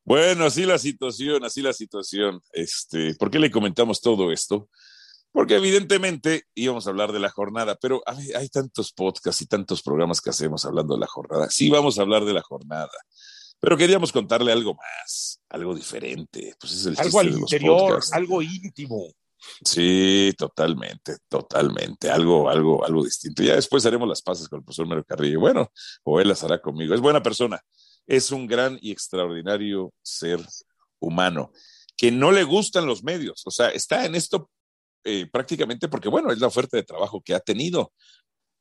Bueno, 0.05 0.45
así 0.45 0.65
la 0.65 0.79
situación, 0.79 1.45
así 1.45 1.63
la 1.63 1.73
situación. 1.73 2.43
Este, 2.53 3.15
¿por 3.15 3.31
qué 3.31 3.39
le 3.39 3.51
comentamos 3.51 4.01
todo 4.01 4.31
esto? 4.33 4.69
Porque 5.35 5.57
evidentemente 5.57 6.45
íbamos 6.55 6.87
a 6.87 6.91
hablar 6.91 7.11
de 7.11 7.19
la 7.19 7.29
jornada, 7.29 7.75
pero 7.75 8.05
hay, 8.07 8.31
hay 8.35 8.49
tantos 8.49 8.93
podcasts 8.93 9.43
y 9.43 9.47
tantos 9.47 9.83
programas 9.83 10.21
que 10.21 10.31
hacemos 10.31 10.65
hablando 10.65 10.95
de 10.95 11.01
la 11.01 11.09
jornada. 11.09 11.51
Sí, 11.51 11.69
vamos 11.71 11.99
a 11.99 12.03
hablar 12.03 12.25
de 12.25 12.33
la 12.33 12.41
jornada, 12.41 12.93
pero 13.59 13.77
queríamos 13.77 14.13
contarle 14.13 14.53
algo 14.53 14.75
más, 14.75 15.41
algo 15.49 15.75
diferente. 15.75 16.55
Pues 16.61 16.75
es 16.75 16.87
el 16.87 16.95
Algo 17.01 17.19
al 17.19 17.31
interior, 17.31 18.01
algo 18.13 18.43
íntimo. 18.43 19.09
Sí, 19.65 20.33
totalmente, 20.39 21.17
totalmente. 21.29 22.13
Algo, 22.13 22.49
algo, 22.49 22.85
algo 22.85 23.05
distinto. 23.05 23.43
Ya 23.43 23.57
después 23.57 23.85
haremos 23.87 24.09
las 24.09 24.23
paces 24.23 24.49
con 24.49 24.61
el 24.61 24.65
profesor 24.65 24.87
Mario 24.87 25.05
Carrillo. 25.05 25.41
Bueno, 25.41 25.73
o 26.05 26.21
él 26.21 26.29
las 26.29 26.45
hará 26.45 26.61
conmigo. 26.61 26.95
Es 26.95 27.01
buena 27.01 27.25
persona. 27.25 27.61
Es 28.07 28.31
un 28.31 28.47
gran 28.47 28.79
y 28.81 28.93
extraordinario 28.93 29.93
ser 30.01 30.39
humano 31.01 31.51
que 31.97 32.13
no 32.13 32.31
le 32.31 32.45
gustan 32.45 32.87
los 32.87 33.03
medios. 33.03 33.43
O 33.47 33.51
sea, 33.51 33.71
está 33.71 34.07
en 34.07 34.15
esto 34.15 34.49
eh, 35.05 35.27
prácticamente 35.31 35.89
porque, 35.89 36.09
bueno, 36.09 36.33
es 36.33 36.39
la 36.39 36.47
oferta 36.49 36.77
de 36.77 36.83
trabajo 36.83 37.23
que 37.23 37.35
ha 37.35 37.41
tenido. 37.41 37.93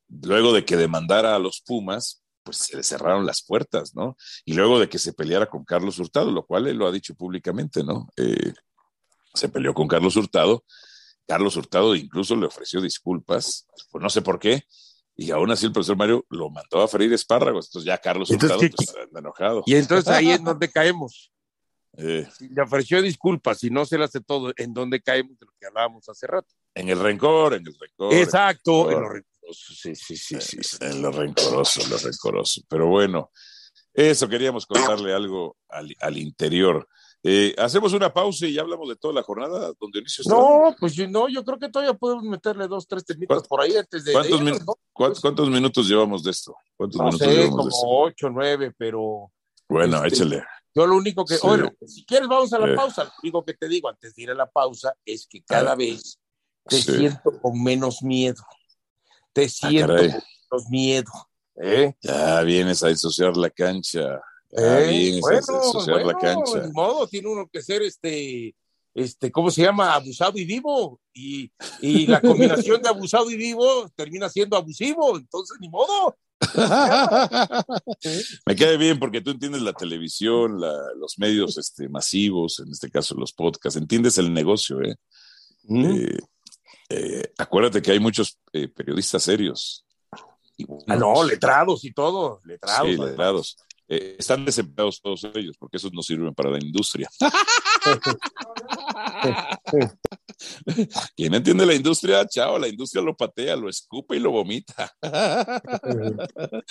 Luego 0.09 0.53
de 0.53 0.65
que 0.65 0.77
demandara 0.77 1.35
a 1.35 1.39
los 1.39 1.61
Pumas, 1.65 2.21
pues 2.43 2.57
se 2.57 2.75
le 2.77 2.83
cerraron 2.83 3.25
las 3.25 3.41
puertas, 3.43 3.95
¿no? 3.95 4.17
Y 4.45 4.53
luego 4.53 4.79
de 4.79 4.89
que 4.89 4.99
se 4.99 5.13
peleara 5.13 5.47
con 5.49 5.63
Carlos 5.63 5.97
Hurtado, 5.99 6.29
lo 6.31 6.45
cual 6.45 6.67
él 6.67 6.77
lo 6.77 6.87
ha 6.87 6.91
dicho 6.91 7.15
públicamente, 7.15 7.83
¿no? 7.83 8.09
Eh, 8.17 8.53
se 9.33 9.49
peleó 9.49 9.73
con 9.73 9.87
Carlos 9.87 10.15
Hurtado. 10.17 10.63
Carlos 11.25 11.55
Hurtado 11.55 11.95
incluso 11.95 12.35
le 12.35 12.45
ofreció 12.45 12.81
disculpas, 12.81 13.65
pues 13.89 14.01
no 14.01 14.09
sé 14.09 14.21
por 14.21 14.39
qué, 14.39 14.63
y 15.15 15.31
aún 15.31 15.51
así 15.51 15.65
el 15.67 15.71
profesor 15.71 15.95
Mario 15.95 16.25
lo 16.29 16.49
mandó 16.49 16.81
a 16.81 16.87
freír 16.87 17.13
espárragos. 17.13 17.67
Entonces 17.67 17.87
ya 17.87 17.97
Carlos 17.97 18.29
Entonces, 18.29 18.57
Hurtado 18.57 18.69
¿qué- 18.69 18.75
pues, 18.93 19.05
anda 19.07 19.19
enojado. 19.21 19.63
Y 19.65 19.75
entonces 19.75 20.09
ahí 20.13 20.31
es 20.31 20.43
donde 20.43 20.69
caemos. 20.69 21.31
Eh, 21.97 22.27
le 22.49 22.61
ofreció 22.63 23.01
disculpas 23.01 23.63
y 23.63 23.69
no 23.69 23.85
se 23.85 23.97
le 23.97 24.05
hace 24.05 24.19
todo, 24.21 24.51
¿en 24.57 24.73
dónde 24.73 24.99
caemos 25.01 25.37
de 25.39 25.45
lo 25.45 25.51
que 25.59 25.67
hablábamos 25.67 26.07
hace 26.09 26.25
rato? 26.27 26.47
en 26.75 26.89
el 26.89 26.99
rencor, 26.99 27.53
en 27.53 27.67
el 27.67 27.75
rencor. 27.79 28.13
Exacto. 28.15 28.89
en 28.89 28.93
en 28.93 28.97
el 28.97 29.01
lo 29.03 29.09
rencoroso. 29.09 29.73
Sí, 29.75 29.95
sí, 29.95 30.17
sí, 30.17 30.41
sí, 30.41 30.57
sí. 30.63 30.77
En 30.81 31.01
lo 31.03 31.11
rencoroso, 31.11 31.81
en 31.83 31.89
lo 31.91 31.97
rencoroso. 31.99 32.61
Pero 32.67 32.87
bueno, 32.87 33.29
eso 33.93 34.27
queríamos 34.27 34.65
contarle 34.65 35.13
algo 35.13 35.55
al, 35.69 35.95
al 35.99 36.17
interior. 36.17 36.87
Eh, 37.21 37.53
hacemos 37.59 37.93
una 37.93 38.11
pausa 38.11 38.47
y 38.47 38.53
ya 38.53 38.61
hablamos 38.61 38.89
de 38.89 38.95
toda 38.95 39.13
la 39.13 39.21
jornada, 39.21 39.71
donde 39.79 39.99
Dionisio 39.99 40.23
está. 40.23 40.33
No, 40.33 40.75
pues 40.79 40.95
yo- 40.95 41.07
no, 41.07 41.29
yo 41.29 41.45
creo 41.45 41.59
que 41.59 41.69
todavía 41.69 41.93
podemos 41.93 42.23
meterle 42.23 42.67
dos, 42.67 42.87
tres 42.87 43.05
temitas 43.05 43.27
¿Cuántos- 43.27 43.47
por 43.47 43.61
ahí 43.61 43.75
antes 43.77 44.03
de. 44.03 44.11
cuántos 44.13 44.43
de-. 44.43 44.59
¿Cuántos, 44.91 45.21
cuántos 45.21 45.49
minutos 45.49 45.87
llevamos 45.87 46.23
de 46.23 46.31
esto? 46.31 46.55
¿Cuántos 46.75 46.97
No 46.99 47.05
minutos 47.05 47.27
sé, 47.27 47.33
llevamos 47.33 47.69
como 47.79 48.01
ocho, 48.01 48.29
nueve, 48.31 48.73
pero 48.75 49.31
Bueno, 49.69 50.03
este, 50.03 50.23
échale. 50.23 50.43
Yo 50.75 50.85
lo 50.87 50.95
único 50.95 51.25
que, 51.25 51.35
Sí. 51.37 51.45
bueno, 51.47 51.71
si 51.85 52.05
quieres 52.05 52.27
vamos 52.27 52.51
a 52.53 52.59
la 52.59 52.71
Eh. 52.71 52.75
pausa. 52.75 53.03
Lo 53.05 53.11
único 53.23 53.45
que 53.45 53.53
te 53.53 53.67
digo 53.67 53.89
antes 53.89 54.15
de 54.15 54.23
ir 54.23 54.31
a 54.31 54.35
la 54.35 54.49
pausa 54.49 54.93
es 55.05 55.27
que 55.27 55.43
cada 55.43 55.73
Ah. 55.73 55.75
vez 55.75 56.19
te 56.67 56.77
Sí. 56.81 56.97
siento 56.97 57.39
con 57.41 57.61
menos 57.61 58.01
miedo. 58.03 58.41
Te 59.33 59.49
siento 59.49 59.93
Ah, 59.93 59.97
caray. 59.97 60.11
con 60.11 60.21
menos 60.61 60.69
miedo. 60.69 61.11
¿eh? 61.61 61.93
Ya 62.01 62.41
vienes 62.41 62.81
a 62.83 62.89
ensuciar 62.89 63.35
la 63.37 63.49
cancha. 63.49 64.19
Ya 64.51 64.79
¿Eh? 64.81 64.87
vienes 64.89 65.21
Bueno, 65.21 65.37
a 65.37 65.39
ensuciar 65.65 65.97
la 65.97 66.03
bueno, 66.03 66.19
cancha. 66.19 66.59
ni 66.65 66.71
modo, 66.71 67.07
tiene 67.07 67.27
uno 67.29 67.47
que 67.51 67.61
ser 67.61 67.81
este 67.83 68.55
este, 68.95 69.31
¿cómo 69.31 69.49
se 69.49 69.63
llama? 69.63 69.95
Abusado 69.95 70.37
y 70.37 70.45
vivo. 70.45 71.01
Y, 71.15 71.51
y 71.81 72.05
la 72.05 72.21
combinación 72.21 72.79
de 72.79 72.89
abusado 72.89 73.27
y 73.31 73.35
vivo 73.35 73.89
termina 73.95 74.29
siendo 74.29 74.55
abusivo, 74.55 75.17
entonces 75.17 75.57
ni 75.59 75.67
modo. 75.67 76.15
Me 78.45 78.55
queda 78.55 78.77
bien 78.77 78.99
porque 78.99 79.21
tú 79.21 79.31
entiendes 79.31 79.61
la 79.61 79.73
televisión, 79.73 80.59
la, 80.59 80.73
los 80.97 81.17
medios 81.17 81.57
este, 81.57 81.89
masivos, 81.89 82.59
en 82.59 82.71
este 82.71 82.89
caso 82.89 83.15
los 83.15 83.33
podcasts, 83.33 83.79
entiendes 83.79 84.17
el 84.17 84.33
negocio. 84.33 84.81
¿eh? 84.81 84.95
eh, 85.69 86.17
eh 86.89 87.33
acuérdate 87.37 87.81
que 87.81 87.91
hay 87.91 87.99
muchos 87.99 88.39
eh, 88.53 88.67
periodistas 88.67 89.23
serios. 89.23 89.85
ah, 90.87 90.95
no, 90.95 91.23
letrados 91.23 91.83
y 91.85 91.93
todo, 91.93 92.39
letrados. 92.45 92.87
Sí, 92.87 92.97
letrados. 92.97 93.57
Están 93.87 94.45
desempleados 94.45 95.01
todos 95.01 95.23
ellos 95.35 95.55
porque 95.59 95.77
esos 95.77 95.93
no 95.93 96.01
sirven 96.01 96.33
para 96.33 96.49
la 96.49 96.57
industria. 96.57 97.09
¿Quién 101.15 101.33
entiende 101.33 101.65
la 101.65 101.73
industria? 101.73 102.25
Chao, 102.27 102.57
la 102.57 102.67
industria 102.67 103.01
lo 103.03 103.15
patea, 103.15 103.55
lo 103.55 103.69
escupe 103.69 104.15
y 104.15 104.19
lo 104.19 104.31
vomita. 104.31 104.91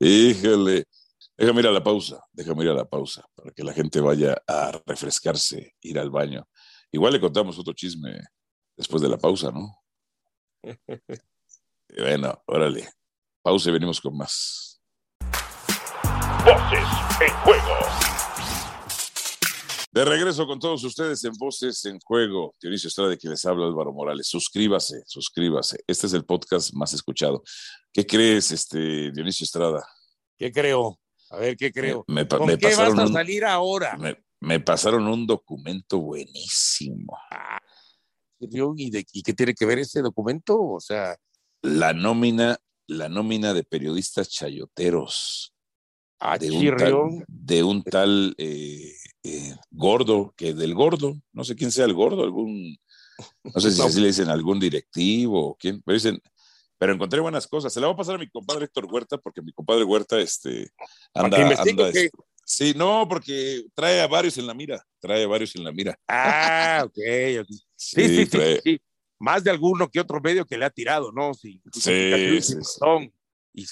Híjole. 0.00 0.84
Déjame 1.38 1.60
ir 1.60 1.66
a 1.66 1.72
la 1.72 1.84
pausa, 1.84 2.18
déjame 2.32 2.64
ir 2.64 2.70
a 2.70 2.74
la 2.74 2.86
pausa 2.86 3.22
para 3.34 3.50
que 3.50 3.62
la 3.62 3.74
gente 3.74 4.00
vaya 4.00 4.42
a 4.46 4.72
refrescarse, 4.86 5.74
ir 5.82 5.98
al 5.98 6.10
baño. 6.10 6.48
Igual 6.90 7.12
le 7.12 7.20
contamos 7.20 7.58
otro 7.58 7.74
chisme 7.74 8.20
después 8.74 9.02
de 9.02 9.08
la 9.10 9.18
pausa, 9.18 9.50
¿no? 9.50 9.82
bueno, 11.98 12.42
órale. 12.46 12.88
Pausa 13.42 13.68
y 13.68 13.72
venimos 13.72 14.00
con 14.00 14.16
más. 14.16 14.80
Voces 16.44 16.88
en 17.20 17.34
Juego. 17.44 18.15
De 19.96 20.04
regreso 20.04 20.46
con 20.46 20.60
todos 20.60 20.84
ustedes 20.84 21.24
en 21.24 21.32
Voces 21.38 21.82
en 21.86 21.98
Juego. 22.00 22.54
Dionisio 22.60 22.88
Estrada, 22.88 23.08
de 23.08 23.16
quien 23.16 23.30
les 23.30 23.42
habla 23.46 23.64
Álvaro 23.64 23.94
Morales. 23.94 24.26
Suscríbase, 24.26 25.02
suscríbase. 25.06 25.78
Este 25.86 26.06
es 26.06 26.12
el 26.12 26.26
podcast 26.26 26.74
más 26.74 26.92
escuchado. 26.92 27.42
¿Qué 27.94 28.04
crees, 28.04 28.50
este, 28.50 29.10
Dionisio 29.10 29.44
Estrada? 29.44 29.88
¿Qué 30.36 30.52
creo? 30.52 31.00
A 31.30 31.38
ver, 31.38 31.56
¿qué 31.56 31.72
creo? 31.72 32.04
Me, 32.08 32.28
¿Con 32.28 32.46
qué 32.58 32.76
vas 32.76 32.98
a 32.98 33.06
salir 33.06 33.46
ahora? 33.46 33.96
Me, 34.38 34.60
pasaron 34.60 35.08
un 35.08 35.26
documento 35.26 35.98
buenísimo. 35.98 37.16
Ah, 37.30 37.58
¿y, 38.38 38.90
de, 38.90 39.06
¿Y 39.10 39.22
qué 39.22 39.32
tiene 39.32 39.54
que 39.54 39.64
ver 39.64 39.78
ese 39.78 40.02
documento? 40.02 40.60
O 40.60 40.78
sea... 40.78 41.16
La 41.62 41.94
nómina, 41.94 42.58
la 42.86 43.08
nómina 43.08 43.54
de 43.54 43.64
periodistas 43.64 44.28
chayoteros 44.28 45.56
Ah, 46.18 46.38
de, 46.38 46.50
un 46.50 46.76
tal, 46.76 47.24
de 47.28 47.62
un 47.62 47.82
tal 47.82 48.34
eh, 48.38 48.90
eh, 49.26 49.56
gordo, 49.70 50.32
que 50.36 50.54
del 50.54 50.74
gordo, 50.74 51.16
no 51.32 51.44
sé 51.44 51.56
quién 51.56 51.72
sea 51.72 51.84
el 51.84 51.94
gordo, 51.94 52.22
algún, 52.22 52.78
no 53.42 53.60
sé 53.60 53.72
si 53.72 53.82
así 53.82 54.00
le 54.00 54.08
dicen 54.08 54.28
algún 54.28 54.60
directivo 54.60 55.50
o 55.50 55.56
quién, 55.56 55.82
pero 55.82 55.94
dicen, 55.94 56.20
pero 56.78 56.92
encontré 56.92 57.20
buenas 57.20 57.46
cosas. 57.46 57.72
Se 57.72 57.80
la 57.80 57.86
voy 57.86 57.94
a 57.94 57.96
pasar 57.96 58.16
a 58.16 58.18
mi 58.18 58.28
compadre 58.28 58.66
Héctor 58.66 58.86
Huerta, 58.90 59.18
porque 59.18 59.42
mi 59.42 59.52
compadre 59.52 59.84
Huerta 59.84 60.20
este, 60.20 60.70
anda. 61.14 61.56
anda 61.58 61.90
sí, 62.44 62.74
no, 62.76 63.06
porque 63.08 63.64
trae 63.74 64.00
a 64.00 64.06
varios 64.06 64.38
en 64.38 64.46
la 64.46 64.54
mira, 64.54 64.84
trae 65.00 65.24
a 65.24 65.26
varios 65.26 65.56
en 65.56 65.64
la 65.64 65.72
mira. 65.72 65.98
Ah, 66.06 66.84
ok. 66.84 66.98
Sí, 67.74 68.08
sí, 68.08 68.26
sí, 68.26 68.38
sí, 68.62 68.80
Más 69.18 69.42
de 69.42 69.50
alguno 69.50 69.88
que 69.88 70.00
otro 70.00 70.20
medio 70.20 70.46
que 70.46 70.58
le 70.58 70.66
ha 70.66 70.70
tirado, 70.70 71.10
¿no? 71.12 71.34
Sí, 71.34 71.60
sí, 71.72 71.80
sí, 71.80 72.60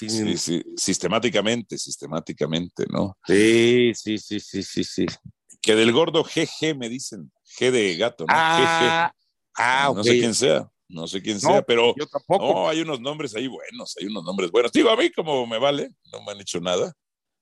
Sí, 0.09 0.39
sí, 0.39 0.63
sistemáticamente, 0.77 1.77
sistemáticamente, 1.77 2.87
¿no? 2.89 3.19
Sí, 3.27 3.93
sí, 3.95 4.17
sí, 4.17 4.41
sí, 4.41 4.63
sí, 4.63 4.83
sí. 4.83 5.07
Que 5.65 5.75
del 5.75 5.93
gordo 5.93 6.23
GG 6.23 6.77
me 6.77 6.89
dicen, 6.89 7.33
G 7.59 7.71
de 7.71 7.97
gato, 7.97 8.25
¿no? 8.27 8.35
Ah, 8.37 9.11
GG. 9.11 9.63
ah 9.63 9.93
no 9.95 10.05
sé 10.05 10.19
quién 10.19 10.35
sea, 10.35 10.71
no 10.89 11.07
sé 11.07 11.23
quién 11.23 11.41
sea, 11.41 11.63
pero 11.63 11.95
yo 11.97 12.07
tampoco. 12.07 12.45
No, 12.45 12.69
hay 12.69 12.83
unos 12.83 13.01
nombres 13.01 13.35
ahí 13.35 13.47
buenos, 13.47 13.97
hay 13.99 14.07
unos 14.07 14.25
nombres 14.25 14.51
buenos. 14.51 14.73
Digo, 14.73 14.91
a 14.91 14.97
mí 14.97 15.11
como 15.11 15.47
me 15.47 15.59
vale, 15.59 15.91
no 16.13 16.23
me 16.23 16.33
han 16.33 16.41
hecho 16.41 16.61
nada. 16.61 16.93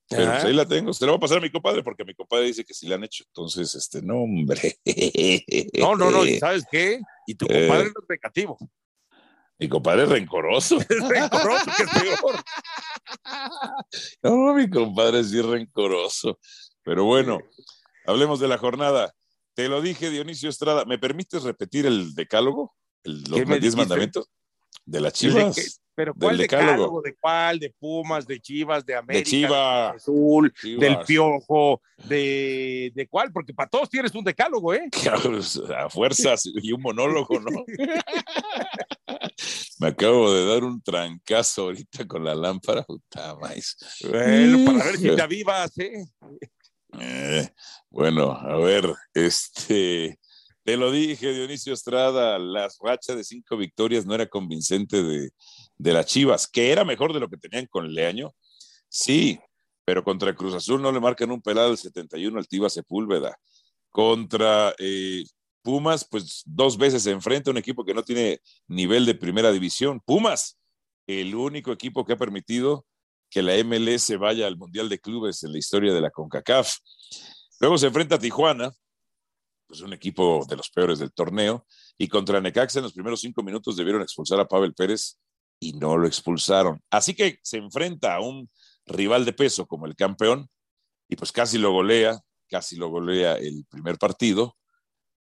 Pero 0.09 0.31
pues 0.31 0.45
ahí 0.45 0.53
la 0.53 0.67
tengo, 0.67 0.93
se 0.93 1.07
la 1.07 1.13
voy 1.13 1.17
a 1.17 1.21
pasar 1.21 1.39
a 1.39 1.41
mi 1.41 1.51
compadre 1.51 1.83
porque 1.83 2.05
mi 2.05 2.15
compadre 2.15 2.47
dice 2.47 2.65
que 2.65 2.75
sí 2.75 2.87
la 2.87 2.97
han 2.97 3.05
hecho. 3.05 3.25
Entonces, 3.29 3.75
este, 3.75 4.03
no, 4.03 4.19
hombre. 4.23 4.79
No, 5.79 5.97
no, 5.97 6.11
no, 6.11 6.23
¿sabes 6.41 6.65
qué? 6.71 7.01
Y 7.27 7.35
tu 7.35 7.47
compadre 7.47 7.87
eh, 7.87 7.93
es 7.97 8.09
negativo. 8.09 8.59
Mi 9.59 9.69
compadre 9.69 10.03
es 10.05 10.09
rencoroso. 10.09 10.79
Es 10.89 11.09
rencoroso, 11.09 11.65
que 11.77 11.83
es 11.85 11.91
peor. 11.91 12.45
No, 14.23 14.55
mi 14.55 14.69
compadre 14.69 15.23
sí 15.25 15.39
es 15.39 15.45
rencoroso. 15.45 16.39
Pero 16.83 17.05
bueno, 17.05 17.39
hablemos 18.07 18.41
de 18.41 18.49
la 18.49 18.59
jornada. 18.59 19.13
Te 19.55 19.69
lo 19.69 19.81
dije, 19.81 20.11
Dionisio 20.11 20.49
Estrada. 20.49 20.85
¿Me 20.85 20.99
permites 20.99 21.43
repetir 21.43 21.87
el 21.87 22.15
decálogo? 22.15 22.75
El, 23.05 23.23
los 23.25 23.61
10 23.61 23.77
mandamientos 23.77 24.31
de 24.85 25.01
las 25.01 25.13
chivas. 25.13 25.81
¿Pero 25.95 26.15
cuál 26.15 26.39
decálogo? 26.39 27.03
¿De 27.03 27.15
cuál? 27.15 27.59
¿De 27.59 27.71
Pumas? 27.79 28.27
¿De 28.27 28.41
Chivas? 28.41 28.87
¿De 28.87 28.95
América? 28.95 29.25
De 29.25 29.31
Chivas. 29.31 29.97
Azul, 29.97 30.53
del 30.63 30.99
Piojo, 31.07 31.83
de, 32.09 32.91
de 32.95 33.07
cuál? 33.09 33.31
Porque 33.31 33.53
para 33.53 33.69
todos 33.69 33.91
tienes 33.91 34.15
un 34.15 34.25
decálogo, 34.25 34.73
¿eh? 34.73 34.89
A 35.77 35.91
fuerzas 35.91 36.45
y 36.47 36.73
un 36.73 36.81
monólogo, 36.81 37.39
¿no? 37.41 37.65
Me 39.81 39.89
acabo 39.89 40.33
de 40.33 40.47
dar 40.47 40.65
un 40.65 40.81
trancazo 40.81 41.63
ahorita 41.63 42.07
con 42.07 42.25
la 42.25 42.35
lámpara, 42.35 42.85
puta 42.85 43.37
más. 43.37 43.77
Bueno, 44.09 44.65
para 44.65 44.85
ver 44.85 44.97
si 44.97 45.15
te 45.15 45.23
avivas, 45.23 45.77
¿eh? 45.79 46.05
¿Eh? 47.01 47.49
Bueno, 47.91 48.33
a 48.33 48.57
ver, 48.57 48.93
este, 49.15 50.19
te 50.65 50.77
lo 50.77 50.91
dije, 50.91 51.33
Dionisio 51.33 51.75
Estrada, 51.75 52.39
la 52.39 52.69
racha 52.83 53.15
de 53.15 53.25
cinco 53.25 53.57
victorias 53.57 54.07
no 54.07 54.15
era 54.15 54.27
convincente 54.27 55.03
de, 55.03 55.31
de 55.77 55.93
las 55.93 56.07
Chivas, 56.07 56.47
que 56.47 56.71
era 56.71 56.85
mejor 56.85 57.13
de 57.13 57.21
lo 57.21 57.29
que 57.29 57.37
tenían 57.37 57.67
con 57.67 57.93
Leaño. 57.93 58.33
Sí, 58.89 59.41
pero 59.85 60.05
contra 60.05 60.35
Cruz 60.35 60.55
Azul 60.55 60.81
no 60.81 60.93
le 60.93 61.01
marcan 61.01 61.31
un 61.31 61.43
pelado 61.43 61.69
del 61.69 61.79
71 61.79 62.39
al 62.39 62.49
Tiva 62.49 62.71
Sepúlveda. 62.71 63.37
Contra 63.91 64.75
eh, 64.79 65.25
Pumas, 65.63 66.07
pues 66.09 66.43
dos 66.45 66.77
veces 66.77 67.03
se 67.03 67.11
enfrenta 67.11 67.51
a 67.51 67.53
un 67.53 67.59
equipo 67.59 67.85
que 67.85 67.95
no 67.95 68.03
tiene 68.03 68.41
nivel 68.67 69.07
de 69.07 69.15
primera 69.15 69.53
división. 69.53 70.01
Pumas, 70.05 70.59
el 71.07 71.35
único 71.35 71.73
equipo 71.73 72.05
que 72.05 72.15
ha 72.15 72.19
permitido 72.19 72.87
que 73.33 73.43
la 73.43 73.55
MLS 73.65 74.19
vaya 74.19 74.47
al 74.47 74.59
Mundial 74.59 74.91
de 74.91 75.01
Clubes 75.01 75.43
en 75.43 75.53
la 75.53 75.59
historia 75.59 75.95
de 75.95 76.03
la 76.03 76.11
CONCACAF. 76.11 76.77
Luego 77.61 77.79
se 77.79 77.87
enfrenta 77.87 78.17
a 78.17 78.19
Tijuana, 78.19 78.71
pues 79.67 79.81
un 79.81 79.95
equipo 79.95 80.45
de 80.47 80.57
los 80.57 80.69
peores 80.69 80.99
del 80.99 81.15
torneo, 81.15 81.67
y 81.97 82.09
contra 82.09 82.43
Necaxa 82.43 82.81
en 82.81 82.83
los 82.83 82.93
primeros 82.93 83.23
cinco 83.23 83.43
minutos 83.43 83.75
debieron 83.75 84.03
expulsar 84.03 84.39
a 84.39 84.47
Pavel 84.47 84.75
Pérez 84.75 85.19
y 85.59 85.73
no 85.73 85.97
lo 85.97 86.07
expulsaron. 86.07 86.83
Así 86.91 87.15
que 87.15 87.39
se 87.43 87.57
enfrenta 87.57 88.17
a 88.17 88.21
un 88.21 88.51
rival 88.85 89.25
de 89.25 89.33
peso 89.33 89.67
como 89.67 89.87
el 89.87 89.97
campeón 89.97 90.51
y 91.09 91.17
pues 91.17 91.33
casi 91.33 91.57
lo 91.57 91.73
golea, 91.73 92.21
casi 92.51 92.77
lo 92.77 92.91
golea 92.91 93.37
el 93.37 93.65
primer 93.71 93.97
partido 93.97 94.59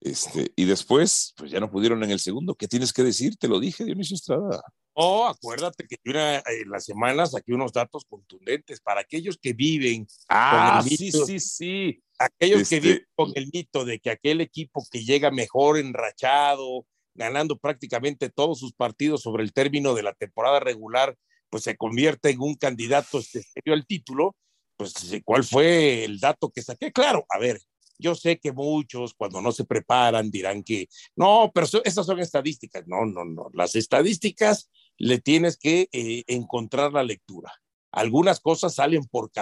este, 0.01 0.53
y 0.57 0.65
después, 0.65 1.33
pues 1.37 1.53
ya 1.53 1.61
no 1.61 1.71
pudieron 1.71 2.03
en 2.03 2.11
el 2.11 2.19
segundo. 2.19 2.57
¿Qué 2.57 2.67
tienes 2.67 2.93
que 2.93 3.05
decir? 3.05 3.37
Te 3.37 3.47
lo 3.47 3.61
dije, 3.61 3.85
Dionisio 3.85 4.17
Estrada. 4.17 4.63
Oh, 5.03 5.25
acuérdate 5.25 5.87
que 5.87 5.97
una, 6.05 6.43
en 6.47 6.69
las 6.69 6.85
semanas 6.85 7.35
aquí 7.35 7.53
unos 7.53 7.73
datos 7.73 8.05
contundentes 8.05 8.81
para 8.83 9.01
aquellos 9.01 9.39
que 9.39 9.55
viven 9.55 10.07
ah, 10.29 10.83
con 10.83 10.93
el 10.93 10.99
mito, 10.99 11.25
sí, 11.25 11.41
sí, 11.41 11.49
sí. 11.49 12.03
Aquellos 12.19 12.69
que 12.69 12.81
viven 12.81 12.97
este, 12.99 13.09
con 13.15 13.33
el 13.35 13.49
mito 13.51 13.87
de 13.87 13.99
que 13.99 14.11
aquel 14.11 14.43
equipo 14.43 14.85
que 14.91 15.03
llega 15.03 15.31
mejor 15.31 15.79
enrachado, 15.79 16.85
ganando 17.15 17.57
prácticamente 17.59 18.29
todos 18.29 18.59
sus 18.59 18.75
partidos 18.75 19.23
sobre 19.23 19.43
el 19.43 19.55
término 19.55 19.95
de 19.95 20.03
la 20.03 20.13
temporada 20.13 20.61
regular, 20.61 21.17
pues 21.49 21.63
se 21.63 21.79
convierte 21.79 22.29
en 22.29 22.43
un 22.43 22.57
candidato 22.57 23.21
este, 23.21 23.43
serio 23.43 23.73
al 23.73 23.87
título. 23.87 24.37
Pues, 24.77 24.93
¿cuál 25.25 25.45
fue 25.45 26.05
el 26.05 26.21
dato 26.21 26.51
que 26.51 26.61
saqué? 26.61 26.93
Claro, 26.93 27.25
a 27.31 27.39
ver, 27.39 27.59
yo 28.01 28.15
sé 28.15 28.39
que 28.39 28.53
muchos 28.53 29.15
cuando 29.15 29.41
no 29.41 29.53
se 29.53 29.65
preparan 29.65 30.31
dirán 30.31 30.63
que 30.63 30.89
no, 31.17 31.51
pero 31.55 31.67
esas 31.85 32.07
son 32.07 32.19
estadísticas. 32.19 32.85
No, 32.87 33.05
no, 33.05 33.25
no. 33.25 33.51
Las 33.53 33.77
estadísticas 33.77 34.71
le 35.01 35.19
tienes 35.19 35.57
que 35.57 35.89
eh, 35.93 36.25
encontrar 36.27 36.93
la 36.93 37.03
lectura. 37.03 37.51
Algunas 37.91 38.39
cosas 38.39 38.75
salen 38.75 39.05
por 39.07 39.33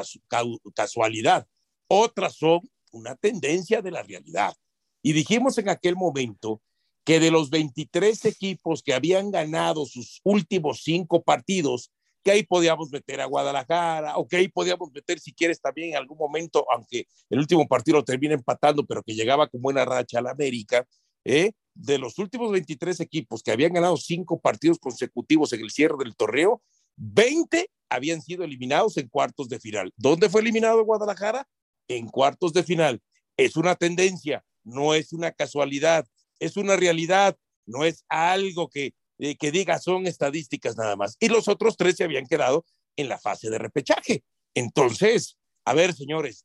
casualidad, 0.74 1.48
otras 1.88 2.36
son 2.36 2.60
una 2.92 3.16
tendencia 3.16 3.82
de 3.82 3.90
la 3.90 4.04
realidad. 4.04 4.54
Y 5.02 5.12
dijimos 5.12 5.58
en 5.58 5.68
aquel 5.68 5.96
momento 5.96 6.62
que 7.04 7.18
de 7.18 7.32
los 7.32 7.50
23 7.50 8.24
equipos 8.26 8.84
que 8.84 8.94
habían 8.94 9.32
ganado 9.32 9.84
sus 9.84 10.20
últimos 10.22 10.82
cinco 10.84 11.24
partidos, 11.24 11.90
que 12.22 12.30
ahí 12.30 12.44
podíamos 12.44 12.90
meter 12.92 13.20
a 13.20 13.26
Guadalajara, 13.26 14.16
o 14.16 14.28
que 14.28 14.36
ahí 14.36 14.48
podíamos 14.48 14.92
meter, 14.92 15.18
si 15.18 15.32
quieres, 15.32 15.60
también 15.60 15.90
en 15.90 15.96
algún 15.96 16.18
momento, 16.18 16.66
aunque 16.70 17.06
el 17.30 17.38
último 17.40 17.66
partido 17.66 17.98
lo 17.98 18.04
termina 18.04 18.34
empatando, 18.34 18.86
pero 18.86 19.02
que 19.02 19.14
llegaba 19.14 19.48
con 19.48 19.60
buena 19.60 19.84
racha 19.84 20.20
a 20.20 20.22
la 20.22 20.30
América, 20.30 20.86
¿eh? 21.25 21.52
de 21.75 21.98
los 21.98 22.18
últimos 22.18 22.50
23 22.50 22.98
equipos 23.00 23.42
que 23.42 23.52
habían 23.52 23.72
ganado 23.72 23.96
cinco 23.96 24.40
partidos 24.40 24.78
consecutivos 24.78 25.52
en 25.52 25.60
el 25.60 25.70
cierre 25.70 25.96
del 25.98 26.16
torneo, 26.16 26.62
20 26.96 27.70
habían 27.88 28.20
sido 28.20 28.44
eliminados 28.44 28.96
en 28.96 29.08
cuartos 29.08 29.48
de 29.48 29.60
final. 29.60 29.92
¿Dónde 29.96 30.28
fue 30.28 30.40
eliminado 30.40 30.84
Guadalajara? 30.84 31.48
En 31.87 32.08
cuartos 32.08 32.52
de 32.52 32.64
final. 32.64 33.00
Es 33.37 33.56
una 33.56 33.76
tendencia. 33.76 34.44
no 34.64 34.92
es 34.92 35.14
una 35.14 35.32
casualidad, 35.32 36.06
es 36.40 36.58
una 36.58 36.76
realidad, 36.76 37.38
no 37.64 37.84
es 37.84 38.04
algo 38.10 38.68
que, 38.68 38.92
eh, 39.18 39.37
que 39.37 39.50
diga 39.50 39.78
son 39.78 40.06
estadísticas 40.06 40.76
nada 40.76 40.94
más. 40.96 41.16
Y 41.20 41.28
los 41.28 41.48
otros 41.48 41.76
tres 41.76 41.96
se 41.96 42.04
habían 42.04 42.26
quedado 42.26 42.66
en 42.96 43.08
la 43.08 43.18
fase 43.18 43.48
de 43.48 43.58
repechaje. 43.58 44.25
Entonces, 44.54 45.38
a 45.64 45.75
ver, 45.75 45.94
señores, 45.94 46.44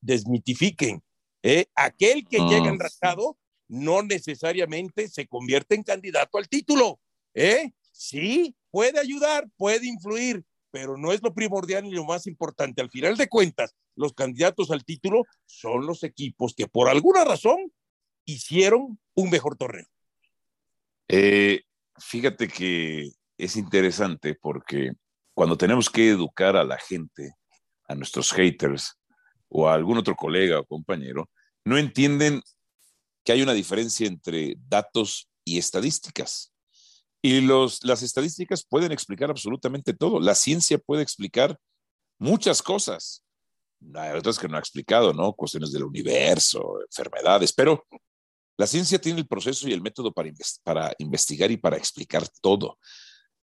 desmitifiquen. 0.00 1.02
¿eh? 1.42 1.66
Aquel 1.74 2.26
que 2.26 2.38
llega 2.38 2.68
ah. 2.68 2.76
No 3.68 4.02
necesariamente 4.02 5.08
se 5.08 5.26
convierte 5.26 5.74
en 5.74 5.82
candidato 5.82 6.38
al 6.38 6.48
título. 6.48 7.00
¿eh? 7.34 7.72
Sí, 7.92 8.56
puede 8.70 8.98
ayudar, 8.98 9.48
puede 9.56 9.86
influir, 9.86 10.44
pero 10.70 10.96
no 10.96 11.12
es 11.12 11.22
lo 11.22 11.34
primordial 11.34 11.84
ni 11.84 11.92
lo 11.92 12.04
más 12.04 12.26
importante. 12.26 12.80
Al 12.80 12.90
final 12.90 13.16
de 13.16 13.28
cuentas, 13.28 13.74
los 13.94 14.12
candidatos 14.12 14.70
al 14.70 14.84
título 14.84 15.24
son 15.46 15.86
los 15.86 16.02
equipos 16.02 16.54
que 16.54 16.66
por 16.66 16.88
alguna 16.88 17.24
razón 17.24 17.72
hicieron 18.24 18.98
un 19.14 19.30
mejor 19.30 19.56
torneo. 19.56 19.86
Eh, 21.08 21.62
fíjate 21.98 22.48
que 22.48 23.10
es 23.36 23.56
interesante 23.56 24.34
porque 24.34 24.92
cuando 25.34 25.56
tenemos 25.56 25.88
que 25.88 26.08
educar 26.08 26.56
a 26.56 26.64
la 26.64 26.78
gente, 26.78 27.34
a 27.86 27.94
nuestros 27.94 28.32
haters 28.32 28.98
o 29.48 29.68
a 29.68 29.74
algún 29.74 29.98
otro 29.98 30.14
colega 30.14 30.60
o 30.60 30.66
compañero, 30.66 31.30
no 31.64 31.78
entienden 31.78 32.42
que 33.24 33.32
hay 33.32 33.42
una 33.42 33.54
diferencia 33.54 34.06
entre 34.06 34.54
datos 34.68 35.28
y 35.44 35.58
estadísticas. 35.58 36.52
Y 37.22 37.40
los, 37.40 37.82
las 37.84 38.02
estadísticas 38.02 38.64
pueden 38.64 38.92
explicar 38.92 39.30
absolutamente 39.30 39.92
todo. 39.92 40.20
La 40.20 40.34
ciencia 40.34 40.78
puede 40.78 41.02
explicar 41.02 41.58
muchas 42.18 42.62
cosas. 42.62 43.24
Hay 43.94 44.16
otras 44.16 44.38
que 44.38 44.48
no 44.48 44.56
ha 44.56 44.60
explicado, 44.60 45.12
¿no? 45.12 45.32
Cuestiones 45.32 45.72
del 45.72 45.84
universo, 45.84 46.80
enfermedades, 46.82 47.52
pero 47.52 47.86
la 48.56 48.66
ciencia 48.66 49.00
tiene 49.00 49.20
el 49.20 49.28
proceso 49.28 49.68
y 49.68 49.72
el 49.72 49.80
método 49.80 50.12
para, 50.12 50.30
para 50.64 50.94
investigar 50.98 51.50
y 51.50 51.56
para 51.56 51.76
explicar 51.76 52.28
todo. 52.40 52.78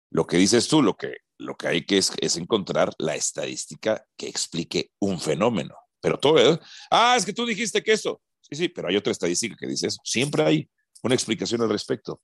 Lo 0.09 0.25
que 0.25 0.37
dices 0.37 0.67
tú, 0.67 0.81
lo 0.81 0.95
que, 0.95 1.17
lo 1.37 1.55
que 1.55 1.67
hay 1.67 1.85
que 1.85 1.97
es, 1.97 2.11
es 2.19 2.35
encontrar 2.37 2.93
la 2.97 3.15
estadística 3.15 4.05
que 4.17 4.27
explique 4.27 4.91
un 4.99 5.19
fenómeno. 5.19 5.75
Pero 6.01 6.19
todo, 6.19 6.39
¿eh? 6.39 6.59
ah, 6.91 7.15
es 7.15 7.25
que 7.25 7.33
tú 7.33 7.45
dijiste 7.45 7.83
que 7.83 7.93
eso. 7.93 8.21
Sí, 8.49 8.55
sí, 8.55 8.69
pero 8.69 8.89
hay 8.89 8.95
otra 8.95 9.11
estadística 9.11 9.55
que 9.57 9.67
dice 9.67 9.87
eso. 9.87 9.99
Siempre 10.03 10.43
hay 10.43 10.69
una 11.01 11.15
explicación 11.15 11.61
al 11.61 11.69
respecto. 11.69 12.21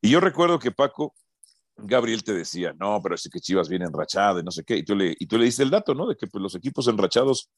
Y 0.00 0.10
yo 0.10 0.20
recuerdo 0.20 0.58
que 0.58 0.72
Paco, 0.72 1.14
Gabriel 1.76 2.24
te 2.24 2.32
decía, 2.32 2.74
no, 2.78 3.00
pero 3.02 3.14
es 3.14 3.28
que 3.30 3.40
Chivas 3.40 3.68
viene 3.68 3.84
enrachado 3.84 4.40
y 4.40 4.42
no 4.42 4.50
sé 4.50 4.64
qué, 4.64 4.76
y 4.76 4.84
tú 4.84 4.94
le, 4.94 5.14
y 5.18 5.26
tú 5.26 5.38
le 5.38 5.44
diste 5.44 5.62
el 5.62 5.70
dato, 5.70 5.94
¿no? 5.94 6.06
De 6.06 6.16
que 6.16 6.26
pues, 6.26 6.42
los 6.42 6.54
equipos 6.54 6.88
enrachados, 6.88 7.50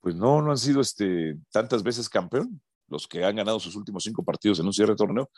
pues 0.00 0.14
no, 0.14 0.42
no 0.42 0.50
han 0.50 0.58
sido 0.58 0.80
este, 0.80 1.36
tantas 1.50 1.82
veces 1.82 2.08
campeón, 2.08 2.60
los 2.88 3.06
que 3.06 3.24
han 3.24 3.36
ganado 3.36 3.60
sus 3.60 3.76
últimos 3.76 4.04
cinco 4.04 4.24
partidos 4.24 4.58
en 4.60 4.66
un 4.66 4.72
cierre 4.72 4.92
de 4.92 4.96
torneo. 4.96 5.30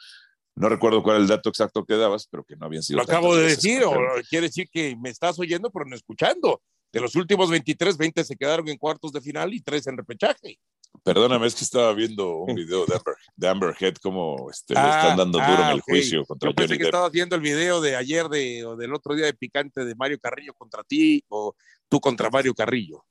No 0.56 0.68
recuerdo 0.68 1.02
cuál 1.02 1.16
era 1.16 1.22
el 1.22 1.28
dato 1.28 1.48
exacto 1.48 1.84
que 1.84 1.96
dabas, 1.96 2.26
pero 2.30 2.44
que 2.44 2.56
no 2.56 2.66
habían 2.66 2.82
sido. 2.82 2.98
Lo 2.98 3.04
acabo 3.04 3.36
de 3.36 3.48
decir, 3.48 3.82
o 3.84 3.94
quiere 4.28 4.48
decir 4.48 4.68
que 4.70 4.96
me 4.96 5.10
estás 5.10 5.38
oyendo, 5.38 5.70
pero 5.70 5.86
no 5.86 5.96
escuchando. 5.96 6.62
De 6.92 7.00
los 7.00 7.14
últimos 7.14 7.50
23, 7.50 7.96
20 7.96 8.24
se 8.24 8.36
quedaron 8.36 8.68
en 8.68 8.76
cuartos 8.76 9.12
de 9.12 9.20
final 9.20 9.54
y 9.54 9.60
tres 9.60 9.86
en 9.86 9.96
repechaje. 9.96 10.58
Perdóname, 11.02 11.46
es 11.46 11.54
que 11.54 11.64
estaba 11.64 11.92
viendo 11.94 12.36
un 12.38 12.54
video 12.54 12.84
de 12.84 12.94
Amber, 12.94 13.14
de 13.36 13.48
Amber 13.48 13.76
Head 13.78 13.94
como 13.96 14.50
este, 14.50 14.74
le 14.74 14.80
están 14.80 15.12
ah, 15.12 15.16
dando 15.16 15.38
duro 15.38 15.54
en 15.54 15.60
ah, 15.60 15.72
el 15.72 15.80
juicio 15.80 16.24
contra 16.26 16.50
Yo 16.50 16.54
pensé 16.54 16.76
que 16.76 16.84
estaba 16.84 17.08
viendo 17.08 17.36
el 17.36 17.42
video 17.42 17.80
de 17.80 17.96
ayer 17.96 18.28
de, 18.28 18.64
o 18.66 18.76
del 18.76 18.92
otro 18.92 19.14
día 19.14 19.26
de 19.26 19.34
picante 19.34 19.84
de 19.84 19.94
Mario 19.94 20.18
Carrillo 20.20 20.52
contra 20.54 20.84
ti 20.84 21.24
o 21.28 21.54
tú 21.88 22.00
contra 22.00 22.28
Mario 22.28 22.54
Carrillo. 22.54 23.04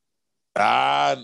Ah, 0.56 1.16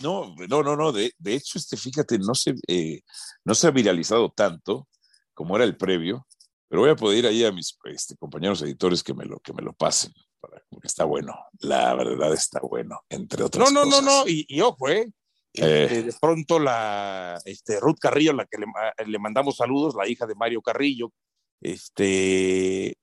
no, 0.00 0.34
no, 0.48 0.62
no, 0.62 0.76
no. 0.76 0.92
De, 0.92 1.12
de, 1.18 1.34
hecho, 1.34 1.58
este, 1.58 1.76
fíjate, 1.76 2.18
no 2.18 2.34
se, 2.34 2.54
eh, 2.68 3.00
no 3.44 3.54
se 3.54 3.66
ha 3.66 3.70
viralizado 3.70 4.30
tanto 4.30 4.88
como 5.34 5.56
era 5.56 5.64
el 5.64 5.76
previo, 5.76 6.26
pero 6.68 6.82
voy 6.82 6.90
a 6.90 6.96
poder 6.96 7.20
ir 7.20 7.26
ahí 7.26 7.44
a 7.44 7.52
mis 7.52 7.76
este, 7.84 8.16
compañeros 8.16 8.62
editores 8.62 9.02
que 9.02 9.14
me 9.14 9.24
lo, 9.24 9.40
que 9.40 9.52
me 9.52 9.62
lo 9.62 9.72
pasen, 9.72 10.12
porque 10.38 10.86
está 10.86 11.04
bueno. 11.04 11.34
La 11.60 11.94
verdad 11.94 12.32
está 12.32 12.60
bueno, 12.60 13.00
entre 13.08 13.44
otras 13.44 13.72
no, 13.72 13.84
no, 13.84 13.90
No, 13.90 14.02
no, 14.02 14.24
no, 14.24 14.28
y, 14.28 14.44
y 14.48 14.60
ojo, 14.60 14.88
¿eh? 14.88 15.10
Este, 15.54 15.98
eh. 15.98 16.02
de 16.04 16.12
pronto 16.18 16.58
la 16.58 17.38
este, 17.44 17.78
Ruth 17.78 17.98
Carrillo, 18.00 18.32
la 18.32 18.46
que 18.46 18.58
le, 18.58 18.66
le, 19.06 19.18
mandamos 19.18 19.56
saludos, 19.56 19.94
la 19.94 20.08
hija 20.08 20.26
de 20.26 20.34
Mario 20.34 20.62
Carrillo, 20.62 21.12
este, 21.60 22.96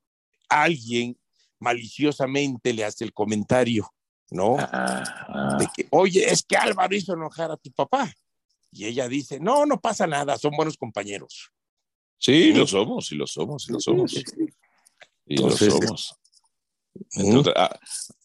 alguien 0.49 1.15
maliciosamente 1.59 2.73
le 2.73 2.85
hace 2.85 3.03
el 3.03 3.13
comentario, 3.13 3.87
¿no? 4.31 4.55
Ah, 4.57 5.57
de 5.59 5.67
que, 5.75 5.87
oye, 5.91 6.27
es 6.29 6.43
que 6.43 6.57
Álvaro 6.57 6.95
hizo 6.95 7.13
enojar 7.13 7.51
a 7.51 7.57
tu 7.57 7.71
papá. 7.71 8.11
Y 8.71 8.85
ella 8.85 9.07
dice, 9.07 9.39
no, 9.39 9.65
no 9.65 9.79
pasa 9.79 10.07
nada, 10.07 10.37
son 10.37 10.51
buenos 10.55 10.77
compañeros. 10.77 11.51
Sí, 12.17 12.53
lo 12.53 12.67
somos, 12.67 13.11
y 13.11 13.15
lo 13.15 13.25
somos, 13.27 13.67
y 13.69 13.73
lo 13.73 13.79
somos. 13.79 14.13
Y 15.25 15.37
lo 15.37 15.51
somos. 15.51 16.15
Ah, 17.55 17.79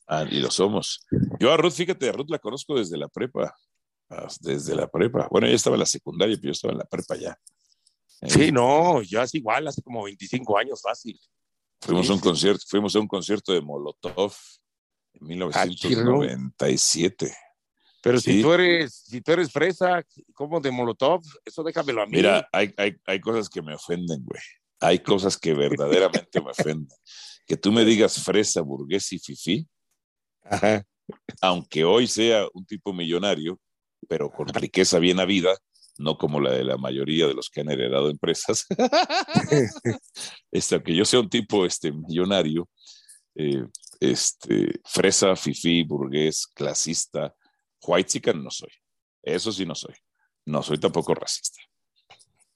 ah, 0.09 0.25
y 0.31 0.41
lo 0.41 0.51
somos. 0.51 1.07
Yo 1.39 1.53
a 1.53 1.57
Ruth, 1.57 1.73
fíjate, 1.73 2.09
a 2.09 2.13
Ruth 2.13 2.29
la 2.29 2.39
conozco 2.39 2.77
desde 2.77 2.97
la 2.97 3.09
prepa 3.09 3.55
desde 4.41 4.75
la 4.75 4.89
prepa. 4.89 5.29
Bueno, 5.31 5.47
ella 5.47 5.57
estaba 5.57 5.77
en 5.77 5.81
la 5.81 5.87
secundaria, 5.87 6.37
pero 6.37 6.49
yo 6.49 6.53
estaba 6.53 6.73
en 6.73 6.79
la 6.79 6.85
prepa 6.85 7.17
ya. 7.17 7.39
Sí, 8.27 8.53
no, 8.53 9.03
yo 9.03 9.21
hace 9.21 9.39
igual, 9.39 9.69
hace 9.69 9.83
como 9.83 10.05
25 10.05 10.59
años 10.59 10.81
fácil. 10.81 11.19
Fuimos, 11.81 12.09
a 12.09 12.15
un 12.15 12.21
concierto, 12.21 12.65
fuimos 12.67 12.97
a 12.97 13.01
un 13.01 13.07
concierto 13.07 13.53
de 13.53 13.61
Molotov 13.61 14.35
en 15.13 15.27
1997. 15.27 17.31
Ah, 17.31 17.37
pero 18.03 18.19
si 18.21 18.41
tú 18.41 18.53
eres, 18.53 19.05
si 19.07 19.21
tú 19.21 19.33
eres 19.33 19.53
fresa, 19.53 20.03
como 20.33 20.61
de 20.61 20.71
Molotov, 20.71 21.21
eso 21.45 21.63
déjamelo 21.63 22.01
a 22.03 22.07
mí. 22.07 22.13
Mira, 22.13 22.49
hay, 22.53 22.73
hay, 22.77 22.97
hay 23.07 23.21
cosas 23.21 23.51
que 23.51 23.61
me 23.61 23.75
ofenden, 23.75 24.25
güey. 24.25 24.41
Hay 24.81 25.01
cosas 25.01 25.37
que 25.37 25.53
verdaderamente 25.55 26.41
me 26.41 26.51
ofenden. 26.51 26.97
Que 27.47 27.57
tú 27.57 27.73
me 27.73 27.85
digas 27.85 28.23
fresa, 28.23 28.63
burgués 28.63 29.13
y 29.13 29.19
fifí, 29.19 29.69
aunque 31.41 31.85
hoy 31.85 32.07
sea 32.07 32.47
un 32.53 32.67
tipo 32.67 32.93
millonario, 32.93 33.59
pero 34.09 34.31
con 34.31 34.49
riqueza 34.49 34.99
bien 34.99 35.21
habida, 35.21 35.57
no 35.99 36.19
como 36.19 36.41
la 36.41 36.53
de 36.53 36.65
la 36.65 36.77
mayoría 36.77 37.27
de 37.27 37.35
los 37.35 37.51
que 37.51 37.61
han 37.61 37.71
heredado 37.71 38.11
empresas. 38.11 38.67
este, 40.51 40.75
aunque 40.75 40.95
yo 40.95 41.05
sea 41.05 41.21
un 41.21 41.29
tipo 41.29 41.65
este, 41.65 41.93
millonario, 41.93 42.69
eh, 43.37 43.65
este, 44.01 44.81
fresa, 44.85 45.37
fifí, 45.37 45.83
burgués, 45.85 46.47
clasista, 46.47 47.35
white 47.83 48.09
chicken 48.09 48.43
no 48.43 48.51
soy. 48.51 48.71
Eso 49.23 49.53
sí 49.53 49.65
no 49.65 49.75
soy. 49.75 49.95
No 50.47 50.63
soy 50.63 50.79
tampoco 50.79 51.15
racista. 51.15 51.61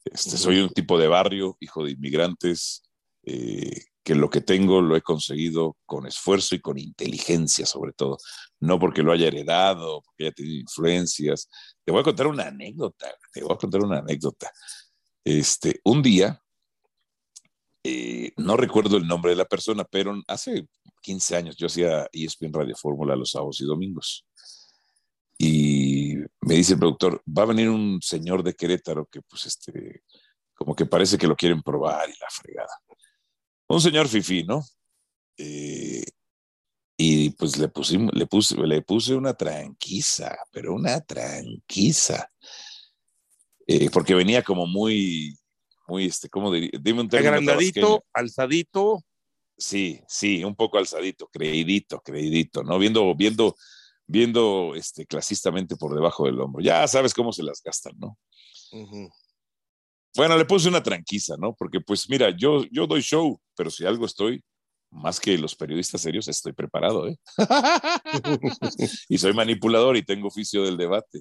Este, 0.05 0.37
soy 0.37 0.61
un 0.61 0.71
tipo 0.71 0.99
de 0.99 1.09
barrio, 1.09 1.57
hijo 1.61 1.85
de 1.85 1.93
inmigrantes, 1.93 2.83
eh, 3.25 3.85
que 4.09 4.15
lo 4.15 4.31
que 4.31 4.41
tengo 4.41 4.81
lo 4.81 4.97
he 4.97 5.03
conseguido 5.03 5.77
con 5.85 6.07
esfuerzo 6.07 6.55
y 6.55 6.61
con 6.61 6.79
inteligencia 6.79 7.67
sobre 7.67 7.93
todo, 7.93 8.17
no 8.59 8.79
porque 8.79 9.03
lo 9.03 9.13
haya 9.13 9.27
heredado, 9.27 10.01
porque 10.01 10.25
haya 10.25 10.33
tenido 10.33 10.61
influencias. 10.61 11.51
Te 11.85 11.93
voy 11.93 12.01
a 12.01 12.05
contar 12.05 12.27
una 12.27 12.45
anécdota, 12.45 13.15
te 13.31 13.43
voy 13.45 13.53
a 13.53 13.59
contar 13.59 13.83
una 13.83 13.99
anécdota. 13.99 14.51
Este, 15.23 15.83
un 15.85 16.01
día, 16.03 16.43
eh, 17.85 18.33
no 18.39 18.57
recuerdo 18.57 18.97
el 18.97 19.07
nombre 19.07 19.33
de 19.33 19.37
la 19.37 19.45
persona, 19.45 19.85
pero 19.85 20.19
hace 20.27 20.67
15 21.03 21.37
años 21.37 21.57
yo 21.59 21.67
hacía 21.67 22.09
ESPN 22.11 22.55
Radio 22.55 22.77
Fórmula 22.77 23.15
los 23.15 23.33
sábados 23.33 23.61
y 23.61 23.67
domingos. 23.67 24.25
Y 25.37 26.15
me 26.41 26.55
dice 26.55 26.73
el 26.73 26.79
productor, 26.79 27.23
va 27.29 27.43
a 27.43 27.53
venir 27.53 27.69
un 27.69 28.01
señor 28.01 28.43
de 28.43 28.55
Querétaro 28.55 29.05
que 29.05 29.21
pues 29.21 29.45
este, 29.45 30.03
como 30.55 30.75
que 30.75 30.87
parece 30.87 31.19
que 31.19 31.27
lo 31.27 31.37
quieren 31.37 31.61
probar 31.61 32.09
y 32.09 32.19
la 32.19 32.31
fregada 32.31 32.73
un 33.69 33.81
señor 33.81 34.09
Fifi, 34.09 34.45
¿no? 34.45 34.65
Eh, 35.37 36.05
y 36.97 37.31
pues 37.31 37.57
le, 37.59 37.69
pusimos, 37.69 38.13
le, 38.13 38.27
puse, 38.27 38.57
le 38.57 38.83
puse 38.83 39.15
una 39.15 39.35
tranquiza, 39.35 40.37
pero 40.51 40.75
una 40.75 41.01
tranquiza. 41.01 42.29
Eh, 43.67 43.89
porque 43.91 44.15
venía 44.15 44.43
como 44.43 44.67
muy, 44.67 45.39
muy, 45.87 46.07
este, 46.07 46.29
¿cómo 46.29 46.53
diría? 46.53 46.71
Dime 46.81 47.03
un 47.03 47.09
término. 47.09 47.31
Agrandadito, 47.31 48.05
alzadito. 48.13 49.05
Sí, 49.57 50.01
sí, 50.09 50.43
un 50.43 50.57
poco 50.57 50.79
alzadito, 50.79 51.29
creidito, 51.29 52.01
creidito, 52.01 52.63
¿no? 52.63 52.79
Viendo, 52.79 53.15
viendo, 53.15 53.57
viendo 54.07 54.75
este, 54.75 55.07
clasistamente 55.07 55.77
por 55.77 55.95
debajo 55.95 56.27
del 56.27 56.41
hombro. 56.41 56.63
Ya 56.63 56.87
sabes 56.89 57.13
cómo 57.15 57.33
se 57.33 57.43
las 57.43 57.63
gastan, 57.63 57.93
¿no? 57.99 58.19
Bueno, 60.17 60.37
le 60.37 60.45
puse 60.45 60.69
una 60.69 60.83
tranquiza, 60.83 61.37
¿no? 61.39 61.55
Porque 61.55 61.81
pues 61.81 62.09
mira, 62.09 62.31
yo, 62.31 62.65
yo 62.71 62.87
doy 62.87 63.03
show, 63.03 63.41
pero 63.55 63.71
si 63.71 63.85
algo 63.85 64.07
estoy, 64.07 64.43
más 64.91 65.21
que 65.21 65.37
los 65.37 65.55
periodistas 65.55 66.01
serios, 66.01 66.29
estoy 66.29 66.53
preparado, 66.53 67.09
¿eh? 67.09 67.17
y 69.09 69.19
soy 69.19 69.35
manipulador 69.35 69.97
y 69.97 70.03
tengo 70.05 70.29
oficio 70.29 70.63
del 70.65 70.77
debate. 70.77 71.21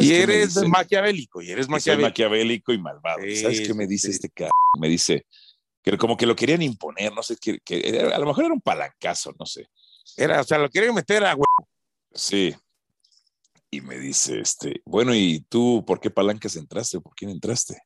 Y 0.00 0.12
eres 0.12 0.56
maquiavélico, 0.66 1.40
y 1.40 1.50
eres 1.50 1.68
maquiavélico. 1.68 2.06
Soy 2.06 2.10
maquiavélico 2.10 2.72
y 2.72 2.78
malvado. 2.78 3.20
¿Sabes 3.40 3.60
qué 3.60 3.74
me 3.74 3.86
dice 3.86 4.10
este 4.10 4.28
c... 4.34 4.48
Me 4.78 4.88
dice 4.88 5.26
que 5.82 5.96
como 5.96 6.16
que 6.16 6.26
lo 6.26 6.36
querían 6.36 6.62
imponer, 6.62 7.12
no 7.12 7.22
sé, 7.22 7.36
que, 7.36 7.60
que 7.60 8.00
a 8.12 8.18
lo 8.18 8.26
mejor 8.26 8.44
era 8.44 8.54
un 8.54 8.60
palancazo, 8.60 9.34
no 9.38 9.46
sé. 9.46 9.68
Era, 10.16 10.40
o 10.40 10.44
sea, 10.44 10.58
lo 10.58 10.68
querían 10.68 10.94
meter 10.94 11.24
a 11.24 11.34
huevo. 11.34 11.68
Sí. 12.12 12.54
y 13.70 13.80
me 13.82 13.98
dice, 13.98 14.40
este, 14.40 14.80
bueno, 14.84 15.14
¿y 15.14 15.44
tú 15.48 15.84
por 15.86 16.00
qué 16.00 16.10
palancas 16.10 16.56
entraste? 16.56 17.00
¿Por 17.00 17.14
quién 17.14 17.30
entraste? 17.30 17.78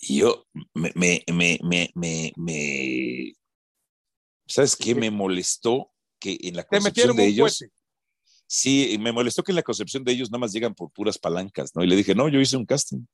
Y 0.00 0.18
yo 0.18 0.46
me, 0.74 0.92
me, 0.94 1.24
me, 1.32 1.58
me, 1.94 2.32
me, 2.36 3.32
¿sabes 4.46 4.76
qué? 4.76 4.94
Me 4.94 5.10
molestó 5.10 5.90
que 6.20 6.38
en 6.42 6.56
la 6.56 6.64
concepción 6.64 7.16
de 7.16 7.26
ellos... 7.26 7.64
Sí, 8.50 8.96
me 8.98 9.12
molestó 9.12 9.42
que 9.42 9.52
en 9.52 9.56
la 9.56 9.62
concepción 9.62 10.04
de 10.04 10.12
ellos 10.12 10.30
nada 10.30 10.40
más 10.40 10.52
llegan 10.52 10.74
por 10.74 10.90
puras 10.90 11.18
palancas, 11.18 11.72
¿no? 11.74 11.84
Y 11.84 11.86
le 11.86 11.96
dije, 11.96 12.14
no, 12.14 12.28
yo 12.28 12.40
hice 12.40 12.56
un 12.56 12.64
casting. 12.64 13.04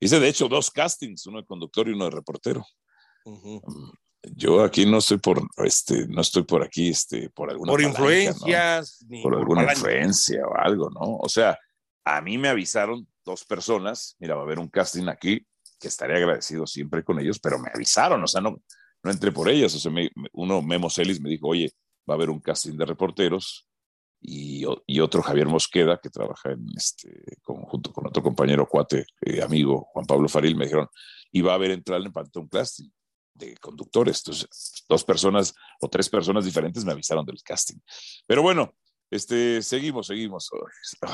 Hice 0.00 0.18
de 0.20 0.28
hecho 0.28 0.48
dos 0.48 0.70
castings, 0.70 1.26
uno 1.26 1.38
de 1.38 1.44
conductor 1.44 1.86
y 1.86 1.92
uno 1.92 2.06
de 2.06 2.12
reportero. 2.12 2.64
Mm, 3.26 3.58
yo 4.34 4.62
aquí 4.62 4.86
no 4.86 4.98
estoy 4.98 5.18
por, 5.18 5.42
este, 5.58 6.06
no 6.08 6.22
estoy 6.22 6.44
por 6.44 6.62
aquí, 6.62 6.88
este, 6.88 7.28
por 7.30 7.50
alguna. 7.50 7.72
Por 7.72 7.82
influencias. 7.82 9.04
por, 9.22 9.34
alguna 9.34 9.64
influencia 9.64 10.46
o 10.46 10.56
algo, 10.56 10.88
¿no? 10.90 11.18
O 11.18 11.28
sea, 11.28 11.58
a 12.04 12.20
mí 12.20 12.38
me 12.38 12.48
avisaron 12.48 13.06
dos 13.24 13.44
personas, 13.44 14.16
mira, 14.18 14.34
va 14.34 14.42
a 14.42 14.44
haber 14.44 14.58
un 14.58 14.68
casting 14.68 15.08
aquí, 15.08 15.46
que 15.78 15.88
estaré 15.88 16.16
agradecido 16.16 16.66
siempre 16.66 17.04
con 17.04 17.18
ellos, 17.20 17.38
pero 17.38 17.58
me 17.58 17.70
avisaron, 17.72 18.22
o 18.22 18.26
sea, 18.26 18.40
no, 18.40 18.60
no 19.02 19.10
entré 19.10 19.32
por 19.32 19.48
ellas. 19.48 19.74
O 19.74 19.78
sea, 19.78 19.92
uno, 20.32 20.62
Memo 20.62 20.90
Celis, 20.90 21.20
me 21.20 21.30
dijo, 21.30 21.48
oye, 21.48 21.70
va 22.08 22.14
a 22.14 22.16
haber 22.16 22.30
un 22.30 22.40
casting 22.40 22.76
de 22.76 22.86
reporteros, 22.86 23.68
y, 24.20 24.64
y, 24.86 25.00
otro 25.00 25.22
Javier 25.22 25.46
Mosqueda, 25.46 26.00
que 26.02 26.10
trabaja 26.10 26.50
en 26.50 26.66
este, 26.76 27.22
junto 27.42 27.92
con 27.92 28.08
otro 28.08 28.22
compañero 28.22 28.66
cuate, 28.66 29.06
eh, 29.20 29.40
amigo, 29.42 29.88
Juan 29.92 30.06
Pablo 30.06 30.28
Faril, 30.28 30.56
me 30.56 30.64
dijeron, 30.64 30.88
iba 31.30 31.52
a 31.52 31.54
haber 31.54 31.70
entrar 31.70 32.00
en 32.00 32.12
Pantón 32.12 32.48
Casting 32.48 32.90
de 33.34 33.56
conductores. 33.58 34.18
Entonces, 34.18 34.84
dos 34.88 35.04
personas 35.04 35.54
o 35.80 35.88
tres 35.88 36.08
personas 36.08 36.44
diferentes 36.44 36.84
me 36.84 36.92
avisaron 36.92 37.24
del 37.24 37.40
casting. 37.42 37.78
Pero 38.26 38.42
bueno, 38.42 38.74
este, 39.10 39.62
seguimos, 39.62 40.08
seguimos. 40.08 40.50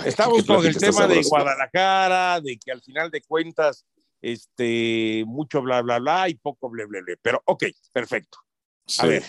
Estamos 0.07 0.45
con 0.45 0.65
el 0.65 0.77
tema 0.77 1.07
de 1.07 1.23
Guadalajara, 1.23 2.41
de 2.41 2.59
que 2.59 2.73
al 2.73 2.81
final 2.81 3.11
de 3.11 3.21
cuentas, 3.21 3.85
este, 4.25 5.23
mucho 5.27 5.61
bla, 5.61 5.83
bla, 5.83 5.99
bla 5.99 6.29
y 6.31 6.35
poco 6.35 6.71
bla, 6.71 6.87
bla, 6.87 7.01
bla. 7.03 7.15
Pero, 7.21 7.43
ok, 7.45 7.65
perfecto. 7.93 8.39
A 8.99 9.07
ver, 9.07 9.23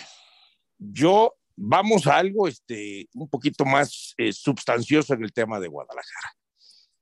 yo 0.77 1.34
vamos 1.55 2.08
a 2.08 2.17
algo 2.17 2.47
este, 2.47 3.08
un 3.13 3.29
poquito 3.29 3.65
más 3.65 4.13
eh, 4.17 4.31
sustancioso 4.31 5.13
en 5.13 5.23
el 5.23 5.34
tema 5.34 5.60
de 5.60 5.67
Guadalajara. 5.67 6.34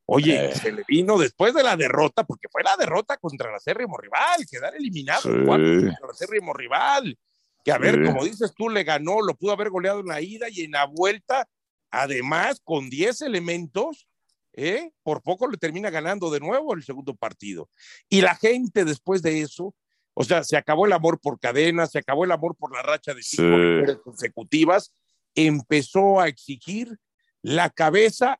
Oye, 0.06 0.50
eh. 0.50 0.56
se 0.56 0.72
le 0.72 0.84
vino 0.88 1.18
después 1.18 1.54
de 1.54 1.64
la 1.64 1.78
derrota, 1.78 2.24
porque 2.24 2.48
fue 2.52 2.64
la 2.64 2.76
derrota 2.78 3.18
contra 3.18 3.50
el 3.50 3.56
acérrimo 3.56 3.96
rival, 3.98 4.46
quedar 4.50 4.76
eliminado 4.76 5.22
contra 5.46 5.56
el 5.56 6.10
acérrimo 6.10 6.54
rival. 6.54 7.18
Que 7.64 7.72
a 7.72 7.78
ver, 7.78 8.04
como 8.04 8.26
dices 8.26 8.54
tú, 8.58 8.70
le 8.70 8.84
ganó, 8.84 9.22
lo 9.22 9.36
pudo 9.36 9.54
haber 9.54 9.70
goleado 9.70 10.02
en 10.02 10.08
la 10.08 10.20
ida 10.20 10.50
y 10.50 10.62
en 10.62 10.72
la 10.72 10.86
vuelta, 10.86 11.48
además, 11.92 12.60
con 12.62 12.90
10 12.90 13.22
elementos, 13.22 14.08
¿eh? 14.54 14.92
por 15.04 15.22
poco 15.22 15.48
le 15.48 15.58
termina 15.58 15.90
ganando 15.90 16.30
de 16.30 16.40
nuevo 16.40 16.74
el 16.74 16.84
segundo 16.84 17.16
partido. 17.16 17.70
Y 18.10 18.22
la 18.22 18.36
gente 18.36 18.86
después 18.86 19.22
de 19.22 19.42
eso, 19.42 19.76
o 20.14 20.24
sea, 20.24 20.44
se 20.44 20.58
acabó 20.58 20.86
el 20.86 20.94
amor 20.94 21.20
por 21.20 21.40
cadenas, 21.40 21.92
se 21.92 22.00
acabó 22.00 22.24
el 22.24 22.32
amor 22.32 22.56
por 22.56 22.74
la 22.74 22.82
racha 22.82 23.14
de 23.14 23.24
cinco 23.24 24.02
consecutivas, 24.04 24.94
empezó 25.36 26.20
a 26.20 26.28
exigir 26.28 26.98
la 27.42 27.70
cabeza 27.70 28.40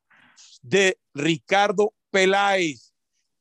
de 0.62 0.98
Ricardo 1.12 1.92
Peláez. 2.10 2.92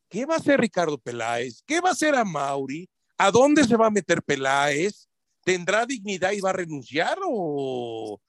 ¿Qué 0.09 0.25
va 0.25 0.35
a 0.35 0.37
hacer 0.37 0.59
Ricardo 0.59 0.97
Peláez? 0.97 1.63
¿Qué 1.65 1.79
va 1.79 1.89
a 1.89 1.93
hacer 1.93 2.15
a 2.15 2.25
Mauri? 2.25 2.89
¿A 3.17 3.31
dónde 3.31 3.63
se 3.63 3.77
va 3.77 3.87
a 3.87 3.91
meter 3.91 4.21
Peláez? 4.21 5.07
¿Tendrá 5.43 5.85
dignidad 5.85 6.31
y 6.31 6.41
va 6.41 6.51
a 6.51 6.53
renunciar 6.53 7.17
o, 7.25 8.19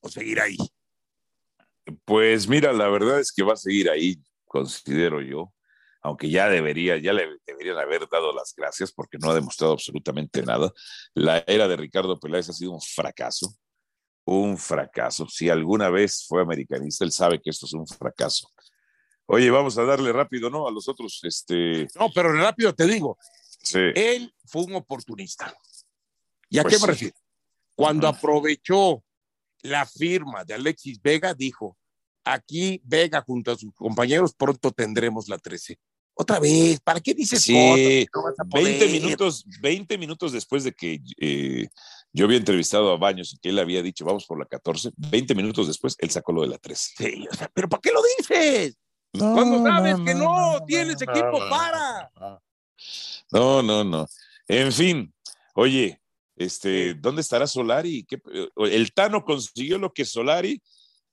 o 0.00 0.08
seguir 0.08 0.40
ahí? 0.40 0.56
Pues 2.04 2.48
mira, 2.48 2.72
la 2.72 2.88
verdad 2.88 3.20
es 3.20 3.32
que 3.32 3.42
va 3.42 3.54
a 3.54 3.56
seguir 3.56 3.88
ahí, 3.90 4.16
considero 4.44 5.20
yo, 5.20 5.52
aunque 6.02 6.30
ya 6.30 6.48
debería, 6.48 6.96
ya 6.98 7.12
le 7.12 7.28
deberían 7.46 7.78
haber 7.78 8.08
dado 8.08 8.32
las 8.32 8.54
gracias 8.56 8.92
porque 8.92 9.18
no 9.18 9.30
ha 9.30 9.34
demostrado 9.34 9.72
absolutamente 9.72 10.42
nada. 10.42 10.72
La 11.14 11.44
era 11.46 11.68
de 11.68 11.76
Ricardo 11.76 12.18
Peláez 12.18 12.48
ha 12.48 12.52
sido 12.52 12.72
un 12.72 12.80
fracaso 12.80 13.56
un 14.26 14.58
fracaso. 14.58 15.26
Si 15.28 15.48
alguna 15.48 15.88
vez 15.88 16.26
fue 16.28 16.42
americanista, 16.42 17.04
él 17.04 17.12
sabe 17.12 17.40
que 17.40 17.50
esto 17.50 17.64
es 17.66 17.72
un 17.72 17.86
fracaso. 17.86 18.50
Oye, 19.26 19.50
vamos 19.50 19.78
a 19.78 19.84
darle 19.84 20.12
rápido, 20.12 20.50
¿no? 20.50 20.68
A 20.68 20.70
los 20.70 20.88
otros, 20.88 21.20
este... 21.22 21.88
No, 21.94 22.10
pero 22.14 22.32
rápido 22.32 22.74
te 22.74 22.86
digo. 22.86 23.18
Sí. 23.62 23.78
Él 23.94 24.32
fue 24.44 24.64
un 24.64 24.74
oportunista. 24.74 25.56
¿Y 26.48 26.58
a 26.58 26.62
pues 26.62 26.74
qué 26.74 26.80
me 26.80 26.86
refiero? 26.88 27.16
Cuando 27.74 28.08
aprovechó 28.08 29.02
la 29.62 29.86
firma 29.86 30.44
de 30.44 30.54
Alexis 30.54 31.00
Vega, 31.00 31.34
dijo, 31.34 31.76
aquí 32.24 32.80
Vega 32.84 33.22
junto 33.22 33.52
a 33.52 33.56
sus 33.56 33.72
compañeros 33.74 34.34
pronto 34.34 34.70
tendremos 34.70 35.28
la 35.28 35.38
13. 35.38 35.78
Otra 36.18 36.38
vez, 36.38 36.80
¿para 36.80 36.98
qué 37.00 37.12
dices 37.12 37.42
sí, 37.42 38.06
20 38.46 38.88
minutos, 38.88 39.44
20 39.60 39.98
minutos 39.98 40.32
después 40.32 40.64
de 40.64 40.72
que 40.72 41.00
eh, 41.20 41.68
yo 42.10 42.24
había 42.24 42.38
entrevistado 42.38 42.90
a 42.90 42.96
Baños 42.96 43.34
y 43.34 43.38
que 43.38 43.50
él 43.50 43.58
había 43.58 43.82
dicho, 43.82 44.06
vamos 44.06 44.24
por 44.24 44.38
la 44.38 44.46
14, 44.46 44.92
20 44.96 45.34
minutos 45.34 45.66
después, 45.66 45.94
él 45.98 46.10
sacó 46.10 46.32
lo 46.32 46.40
de 46.40 46.48
la 46.48 46.58
13. 46.58 46.94
Sí, 46.96 47.28
o 47.30 47.34
sea, 47.34 47.50
pero 47.52 47.68
¿para 47.68 47.82
qué 47.82 47.90
lo 47.92 48.00
dices? 48.16 48.78
Cuando 49.12 49.62
sabes 49.62 49.96
que 50.06 50.14
no, 50.14 50.58
tienes 50.66 51.00
equipo 51.02 51.38
para. 51.50 52.10
No, 53.30 53.62
no, 53.62 53.84
no. 53.84 54.06
En 54.48 54.72
fin, 54.72 55.12
oye, 55.54 56.00
este, 56.36 56.94
¿dónde 56.94 57.22
estará 57.22 57.46
Solari? 57.46 58.06
el 58.56 58.92
Tano 58.92 59.24
consiguió 59.24 59.78
lo 59.78 59.92
que 59.92 60.04
Solari, 60.04 60.62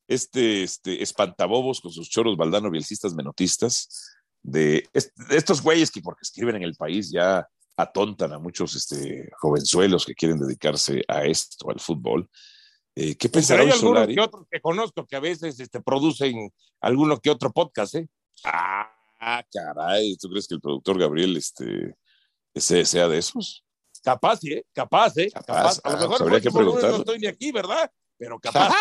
este, 0.08 0.64
este 0.64 1.02
espantabobos 1.02 1.80
con 1.82 1.92
sus 1.92 2.10
choros 2.10 2.38
baldano 2.38 2.70
bielcistas 2.70 3.14
menotistas, 3.14 4.12
de, 4.42 4.88
estos 5.30 5.62
güeyes 5.62 5.90
que 5.90 6.02
porque 6.02 6.24
escriben 6.24 6.58
en 6.58 6.64
el 6.64 6.76
país 6.76 7.10
ya 7.10 7.48
atontan 7.78 8.34
a 8.34 8.40
muchos 8.40 8.76
este, 8.76 9.32
jovenzuelos 9.40 10.06
que 10.06 10.14
quieren 10.14 10.38
dedicarse 10.38 11.04
a 11.08 11.24
esto, 11.26 11.70
al 11.70 11.80
fútbol. 11.80 12.30
Eh, 12.96 13.16
¿Qué 13.16 13.30
pues 13.30 13.48
pensará 13.48 13.64
hay 13.64 13.72
algunos 13.72 14.08
que 14.08 14.20
otros 14.20 14.46
que 14.52 14.62
conozco 14.62 15.08
que 15.08 15.16
a 15.16 15.20
veces 15.22 15.60
este, 15.60 15.82
producen 15.82 16.52
alguno 16.82 17.20
que 17.20 17.32
otro 17.32 17.52
podcast, 17.52 17.96
¿eh? 17.96 18.08
Ah, 18.44 19.44
caray, 19.52 20.16
¿tú 20.18 20.30
crees 20.30 20.48
que 20.48 20.56
el 20.56 20.62
productor 20.62 21.00
Gabriel 21.00 21.38
este, 21.38 21.96
sea 22.56 23.08
de 23.08 23.18
esos? 23.18 23.63
Capaz, 24.04 24.40
¿eh? 24.44 24.66
Capaz, 24.74 25.18
¿eh? 25.18 25.32
Capaz. 25.32 25.80
A 25.84 25.92
lo 25.92 25.98
ah, 25.98 26.02
mejor 26.02 26.42
que 26.42 26.50
no 26.50 26.98
estoy 26.98 27.20
ni 27.20 27.28
aquí, 27.28 27.54
¿verdad? 27.54 27.90
Pero 28.18 28.40
capaz. 28.40 28.74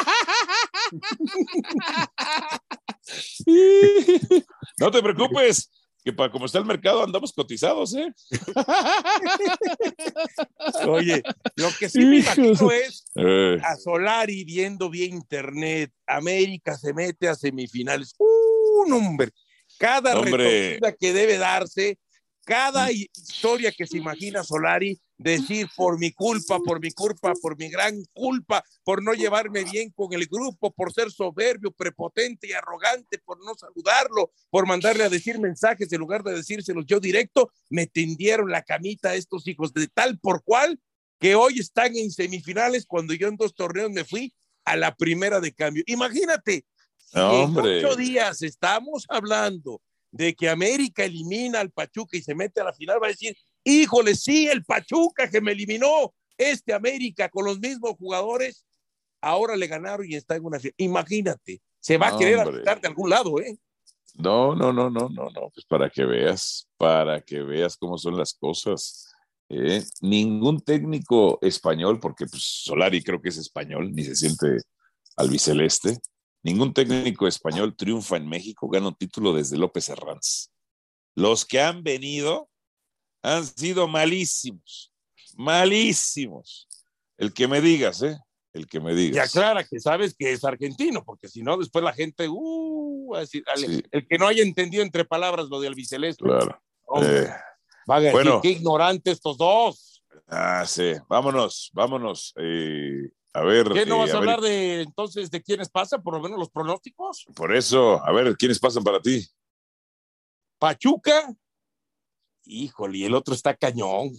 no 4.79 4.91
te 4.91 5.03
preocupes, 5.03 5.71
que 6.05 6.13
para 6.13 6.31
como 6.33 6.47
está 6.47 6.59
el 6.59 6.65
mercado 6.65 7.05
andamos 7.05 7.33
cotizados, 7.33 7.95
¿eh? 7.95 8.13
Oye, 10.89 11.23
lo 11.55 11.69
que 11.79 11.89
sí 11.89 12.01
me 12.01 12.19
imagino 12.19 12.73
es 12.73 13.05
eh. 13.15 13.61
a 13.63 13.77
Solari 13.77 14.43
viendo 14.45 14.91
bien 14.91 15.15
internet, 15.15 15.93
América 16.07 16.77
se 16.77 16.93
mete 16.93 17.29
a 17.29 17.37
semifinales. 17.37 18.15
Un 18.19 18.93
hombre, 18.93 19.31
cada 19.79 20.19
hombre. 20.19 20.81
que 20.99 21.13
debe 21.13 21.39
darse, 21.39 22.01
cada 22.45 22.91
historia 22.91 23.73
que 23.73 23.87
se 23.87 23.99
imagina 23.99 24.43
Solari 24.43 25.01
decir 25.17 25.69
por 25.77 25.99
mi 25.99 26.13
culpa, 26.13 26.59
por 26.59 26.81
mi 26.81 26.91
culpa, 26.91 27.33
por 27.41 27.57
mi 27.57 27.69
gran 27.69 28.03
culpa, 28.13 28.65
por 28.85 29.03
no 29.03 29.15
llevarme 29.15 29.65
bien 29.65 29.91
con 29.91 30.13
el 30.13 30.27
grupo, 30.27 30.73
por 30.73 30.93
ser 30.93 31.11
soberbio, 31.11 31.71
prepotente 31.71 32.49
y 32.49 32.53
arrogante, 32.53 33.19
por 33.19 33.39
no 33.45 33.55
saludarlo, 33.55 34.33
por 34.51 34.67
mandarle 34.67 35.05
a 35.05 35.09
decir 35.09 35.39
mensajes 35.39 35.93
en 35.93 36.01
lugar 36.01 36.23
de 36.23 36.35
decírselos 36.35 36.85
yo 36.87 36.99
directo, 36.99 37.51
me 37.71 37.87
tendieron 37.87 38.51
la 38.51 38.63
camita 38.63 39.11
a 39.11 39.15
estos 39.15 39.47
hijos 39.47 39.73
de 39.73 39.87
tal 39.89 40.19
por 40.19 40.43
cual 40.43 40.81
que 41.21 41.37
hoy 41.37 41.61
están 41.61 41.97
en 41.97 42.11
semifinales 42.11 42.85
cuando 42.85 43.15
yo 43.15 43.29
en 43.29 43.37
dos 43.37 43.55
torneos 43.55 43.91
me 43.91 44.05
fui 44.05 44.35
a 44.65 44.77
la 44.77 44.95
primera 44.95 45.41
de 45.41 45.53
cambio. 45.53 45.85
Imagínate, 45.87 46.65
en 47.15 47.57
ocho 47.57 47.95
días 47.95 48.43
estamos 48.43 49.07
hablando 49.09 49.81
de 50.13 50.35
que 50.35 50.49
América 50.49 51.05
elimina 51.05 51.61
al 51.61 51.71
Pachuca 51.71 52.17
y 52.17 52.23
se 52.23 52.35
mete 52.35 52.61
a 52.61 52.65
la 52.65 52.73
final, 52.73 53.03
va 53.03 53.07
a 53.07 53.11
decir, 53.11 53.37
híjole, 53.65 54.15
sí, 54.15 54.47
el 54.47 54.65
Pachuca 54.65 55.29
que 55.29 55.41
me 55.41 55.53
eliminó, 55.53 56.15
este 56.37 56.75
América 56.75 57.29
con 57.29 57.47
los 57.47 57.59
mismos 57.59 57.93
jugadores, 57.99 58.67
ahora 59.21 59.57
le 59.57 59.67
ganaron 59.67 60.07
y 60.09 60.15
está 60.15 60.37
en 60.37 60.45
una 60.45 60.61
final. 60.61 60.75
Imagínate, 60.77 61.63
se 61.81 61.97
va 61.97 62.09
a 62.09 62.19
querer 62.19 62.39
aventar 62.39 62.81
de 62.81 62.89
algún 62.89 63.11
lado, 63.11 63.41
¿eh? 63.41 63.59
No, 64.15 64.55
no, 64.55 64.73
no, 64.73 64.91
no, 64.91 65.09
no, 65.09 65.31
no, 65.31 65.51
pues 65.55 65.65
para 65.67 65.89
que 65.89 66.05
veas, 66.05 66.69
para 66.77 67.23
que 67.23 67.43
veas 67.43 67.77
cómo 67.79 67.97
son 67.97 68.19
las 68.19 68.35
cosas. 68.35 69.09
¿eh? 69.49 69.83
Ningún 70.03 70.61
técnico 70.61 71.39
español, 71.41 71.99
porque 71.99 72.27
pues, 72.27 72.43
Solari 72.43 73.03
creo 73.03 73.23
que 73.23 73.31
es 73.31 73.39
español, 73.39 73.91
ni 73.93 74.05
se 74.05 74.15
siente 74.15 74.59
albiceleste, 75.17 75.97
Ningún 76.43 76.75
técnico 76.75 77.27
español 77.27 77.77
triunfa 77.77 78.17
en 78.17 78.29
México, 78.29 78.69
gana 78.69 78.89
un 78.89 78.95
título 78.95 79.33
desde 79.33 79.59
López 79.59 79.89
Herranz. 79.89 80.51
Los 81.15 81.45
que 81.45 81.61
han 81.61 81.83
venido 81.83 82.49
han 83.23 83.47
sido 83.47 83.87
malísimos, 83.87 84.93
malísimos. 85.37 86.69
El 87.17 87.33
que 87.33 87.47
me 87.47 87.61
digas, 87.61 88.03
¿eh? 88.03 88.19
el 88.53 88.67
que 88.67 88.81
me 88.81 88.95
digas. 88.95 89.17
Y 89.35 89.39
aclara 89.39 89.65
que 89.65 89.81
sabes 89.81 90.15
que 90.15 90.33
es 90.33 90.45
argentino, 90.45 91.05
porque 91.05 91.29
si 91.29 91.43
no, 91.43 91.57
después 91.57 91.85
la 91.85 91.93
gente, 91.93 92.29
uh, 92.29 93.15
el 93.17 94.07
que 94.07 94.19
no 94.19 94.27
haya 94.27 94.43
entendido 94.43 94.83
entre 94.83 95.05
palabras 95.05 95.49
lo 95.49 95.61
de 95.61 95.69
albiceleste. 95.69 96.25
Claro. 96.25 96.61
Eh, 97.03 97.29
va 97.91 97.97
a 97.97 98.01
decir, 98.01 98.13
bueno, 98.13 98.41
qué 98.43 98.51
ignorante 98.51 99.11
estos 99.11 99.39
dos. 99.39 100.05
Ah, 100.29 100.65
sí, 100.67 100.93
vámonos, 101.09 101.71
vámonos. 101.73 102.35
Eh, 102.37 103.11
a 103.35 103.43
ver. 103.43 103.69
¿Qué 103.73 103.87
no 103.87 103.97
eh, 103.97 103.99
vas 104.01 104.15
a, 104.15 104.19
hablar 104.19 104.41
de 104.41 104.83
entonces 104.83 105.31
de 105.31 105.43
quiénes 105.43 105.71
pasan, 105.71 106.03
por 106.03 106.15
lo 106.15 106.21
menos 106.21 106.39
los 106.39 106.51
pronósticos? 106.51 107.27
Por 107.35 107.55
eso, 107.55 108.05
a 108.05 108.13
ver, 108.13 108.37
¿quiénes 108.37 108.59
pasan 108.59 108.85
para 108.85 109.01
ti? 109.01 109.27
Pachuca. 110.59 111.35
Híjole, 112.45 112.99
y 112.99 113.05
el 113.05 113.15
otro 113.15 113.35
está 113.35 113.55
cañón, 113.55 114.11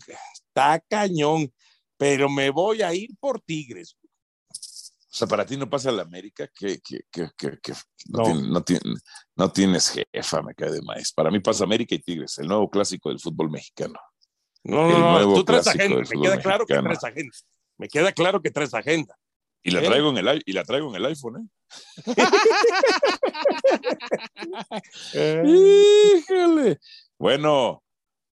está 0.46 0.80
cañón, 0.88 1.54
pero 1.98 2.30
me 2.30 2.50
voy 2.50 2.82
a 2.82 2.94
ir 2.94 3.10
por 3.20 3.42
Tigres. 3.42 3.98
O 5.14 5.16
sea, 5.16 5.28
para 5.28 5.46
ti 5.46 5.58
no 5.58 5.70
pasa 5.70 5.92
la 5.92 6.02
América, 6.02 6.50
que, 6.56 6.80
que, 6.80 7.02
que, 7.12 7.30
que 7.38 7.74
no, 8.08 8.24
no, 9.36 9.52
tienes 9.52 9.90
jefa, 10.12 10.42
me 10.42 10.56
cae 10.56 10.72
de 10.72 10.82
maíz. 10.82 11.12
Para 11.14 11.30
mí 11.30 11.40
pasa 11.40 11.66
América 11.66 11.94
y 11.94 12.00
Tigres, 12.00 12.40
el 12.40 12.48
nuevo 12.48 12.68
clásico 12.68 13.10
del 13.10 13.20
fútbol 13.20 13.52
mexicano. 13.52 14.00
No, 14.64 14.90
no, 14.90 15.20
no, 15.20 15.34
tú 15.36 15.44
traes 15.44 15.68
agenda, 15.68 15.98
me 15.98 16.22
queda 16.22 16.42
claro 16.42 16.66
que 16.66 16.74
traes 16.74 17.04
agenda. 17.04 17.32
Me 17.84 17.90
queda 17.90 18.14
claro 18.14 18.42
que 18.42 18.50
traes 18.50 18.74
agenda. 18.74 19.14
Y 19.62 19.72
la 19.72 19.82
¿Eh? 19.82 19.86
traigo 19.86 20.10
en 20.12 20.18
el, 20.18 20.42
y 20.46 20.54
la 20.54 20.64
traigo 20.64 20.88
en 20.88 20.96
el 20.96 21.06
iPhone, 21.06 21.50
¿eh? 25.16 25.46
Híjole. 25.46 26.80
Bueno, 27.20 27.84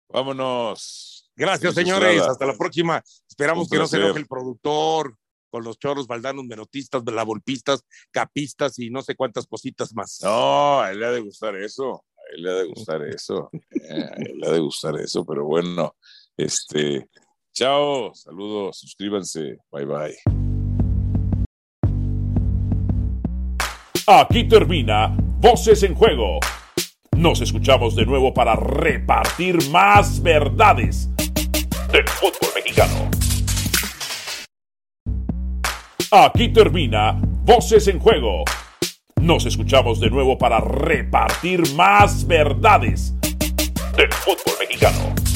vámonos. 0.09 1.31
Gracias, 1.37 1.75
señores. 1.75 2.23
Hasta 2.23 2.47
la 2.47 2.57
próxima. 2.57 3.03
Esperamos 3.29 3.69
que 3.69 3.77
no 3.77 3.87
se 3.87 3.99
enoje 3.99 4.19
el 4.19 4.27
productor, 4.27 5.15
con 5.51 5.63
los 5.63 5.79
chorros, 5.79 6.07
baldanos, 6.07 6.47
menotistas, 6.47 7.03
lavolpistas, 7.05 7.85
capistas 8.11 8.79
y 8.79 8.89
no 8.89 9.03
sé 9.03 9.15
cuántas 9.15 9.47
cositas 9.47 9.95
más. 9.95 10.21
No, 10.23 10.81
a 10.81 10.91
él 10.91 11.01
le 11.01 11.07
ha 11.07 11.11
de 11.11 11.21
gustar 11.21 11.55
eso, 11.57 12.05
a 12.17 12.35
él 12.35 12.43
le 12.43 12.51
ha 12.51 12.55
de 12.55 12.65
gustar 12.65 13.03
eso, 13.03 13.51
eh, 13.71 14.05
a 14.05 14.15
él 14.23 14.39
le 14.39 14.47
ha 14.47 14.53
de 14.53 14.61
gustar 14.61 14.97
eso, 14.97 15.25
pero 15.27 15.45
bueno, 15.45 15.97
este, 16.37 17.09
chao, 17.55 18.13
saludos, 18.15 18.79
suscríbanse, 18.81 19.59
bye 19.71 19.87
bye. 19.87 20.15
Aquí 24.07 24.45
termina 24.45 25.17
Voces 25.41 25.83
en 25.83 25.95
Juego. 25.95 26.39
Nos 27.17 27.41
escuchamos 27.41 27.97
de 27.97 28.05
nuevo 28.05 28.35
para 28.35 28.55
repartir 28.57 29.71
más 29.71 30.23
verdades 30.23 31.09
del 31.91 32.07
fútbol 32.09 32.51
mexicano. 32.55 33.11
Aquí 36.11 36.53
termina 36.53 37.19
Voces 37.45 37.89
en 37.89 37.99
Juego. 37.99 38.45
Nos 39.21 39.47
escuchamos 39.47 40.01
de 40.01 40.11
nuevo 40.11 40.37
para 40.37 40.61
repartir 40.61 41.63
más 41.75 42.27
verdades 42.27 43.15
del 43.97 44.13
fútbol 44.13 44.55
mexicano. 44.61 45.34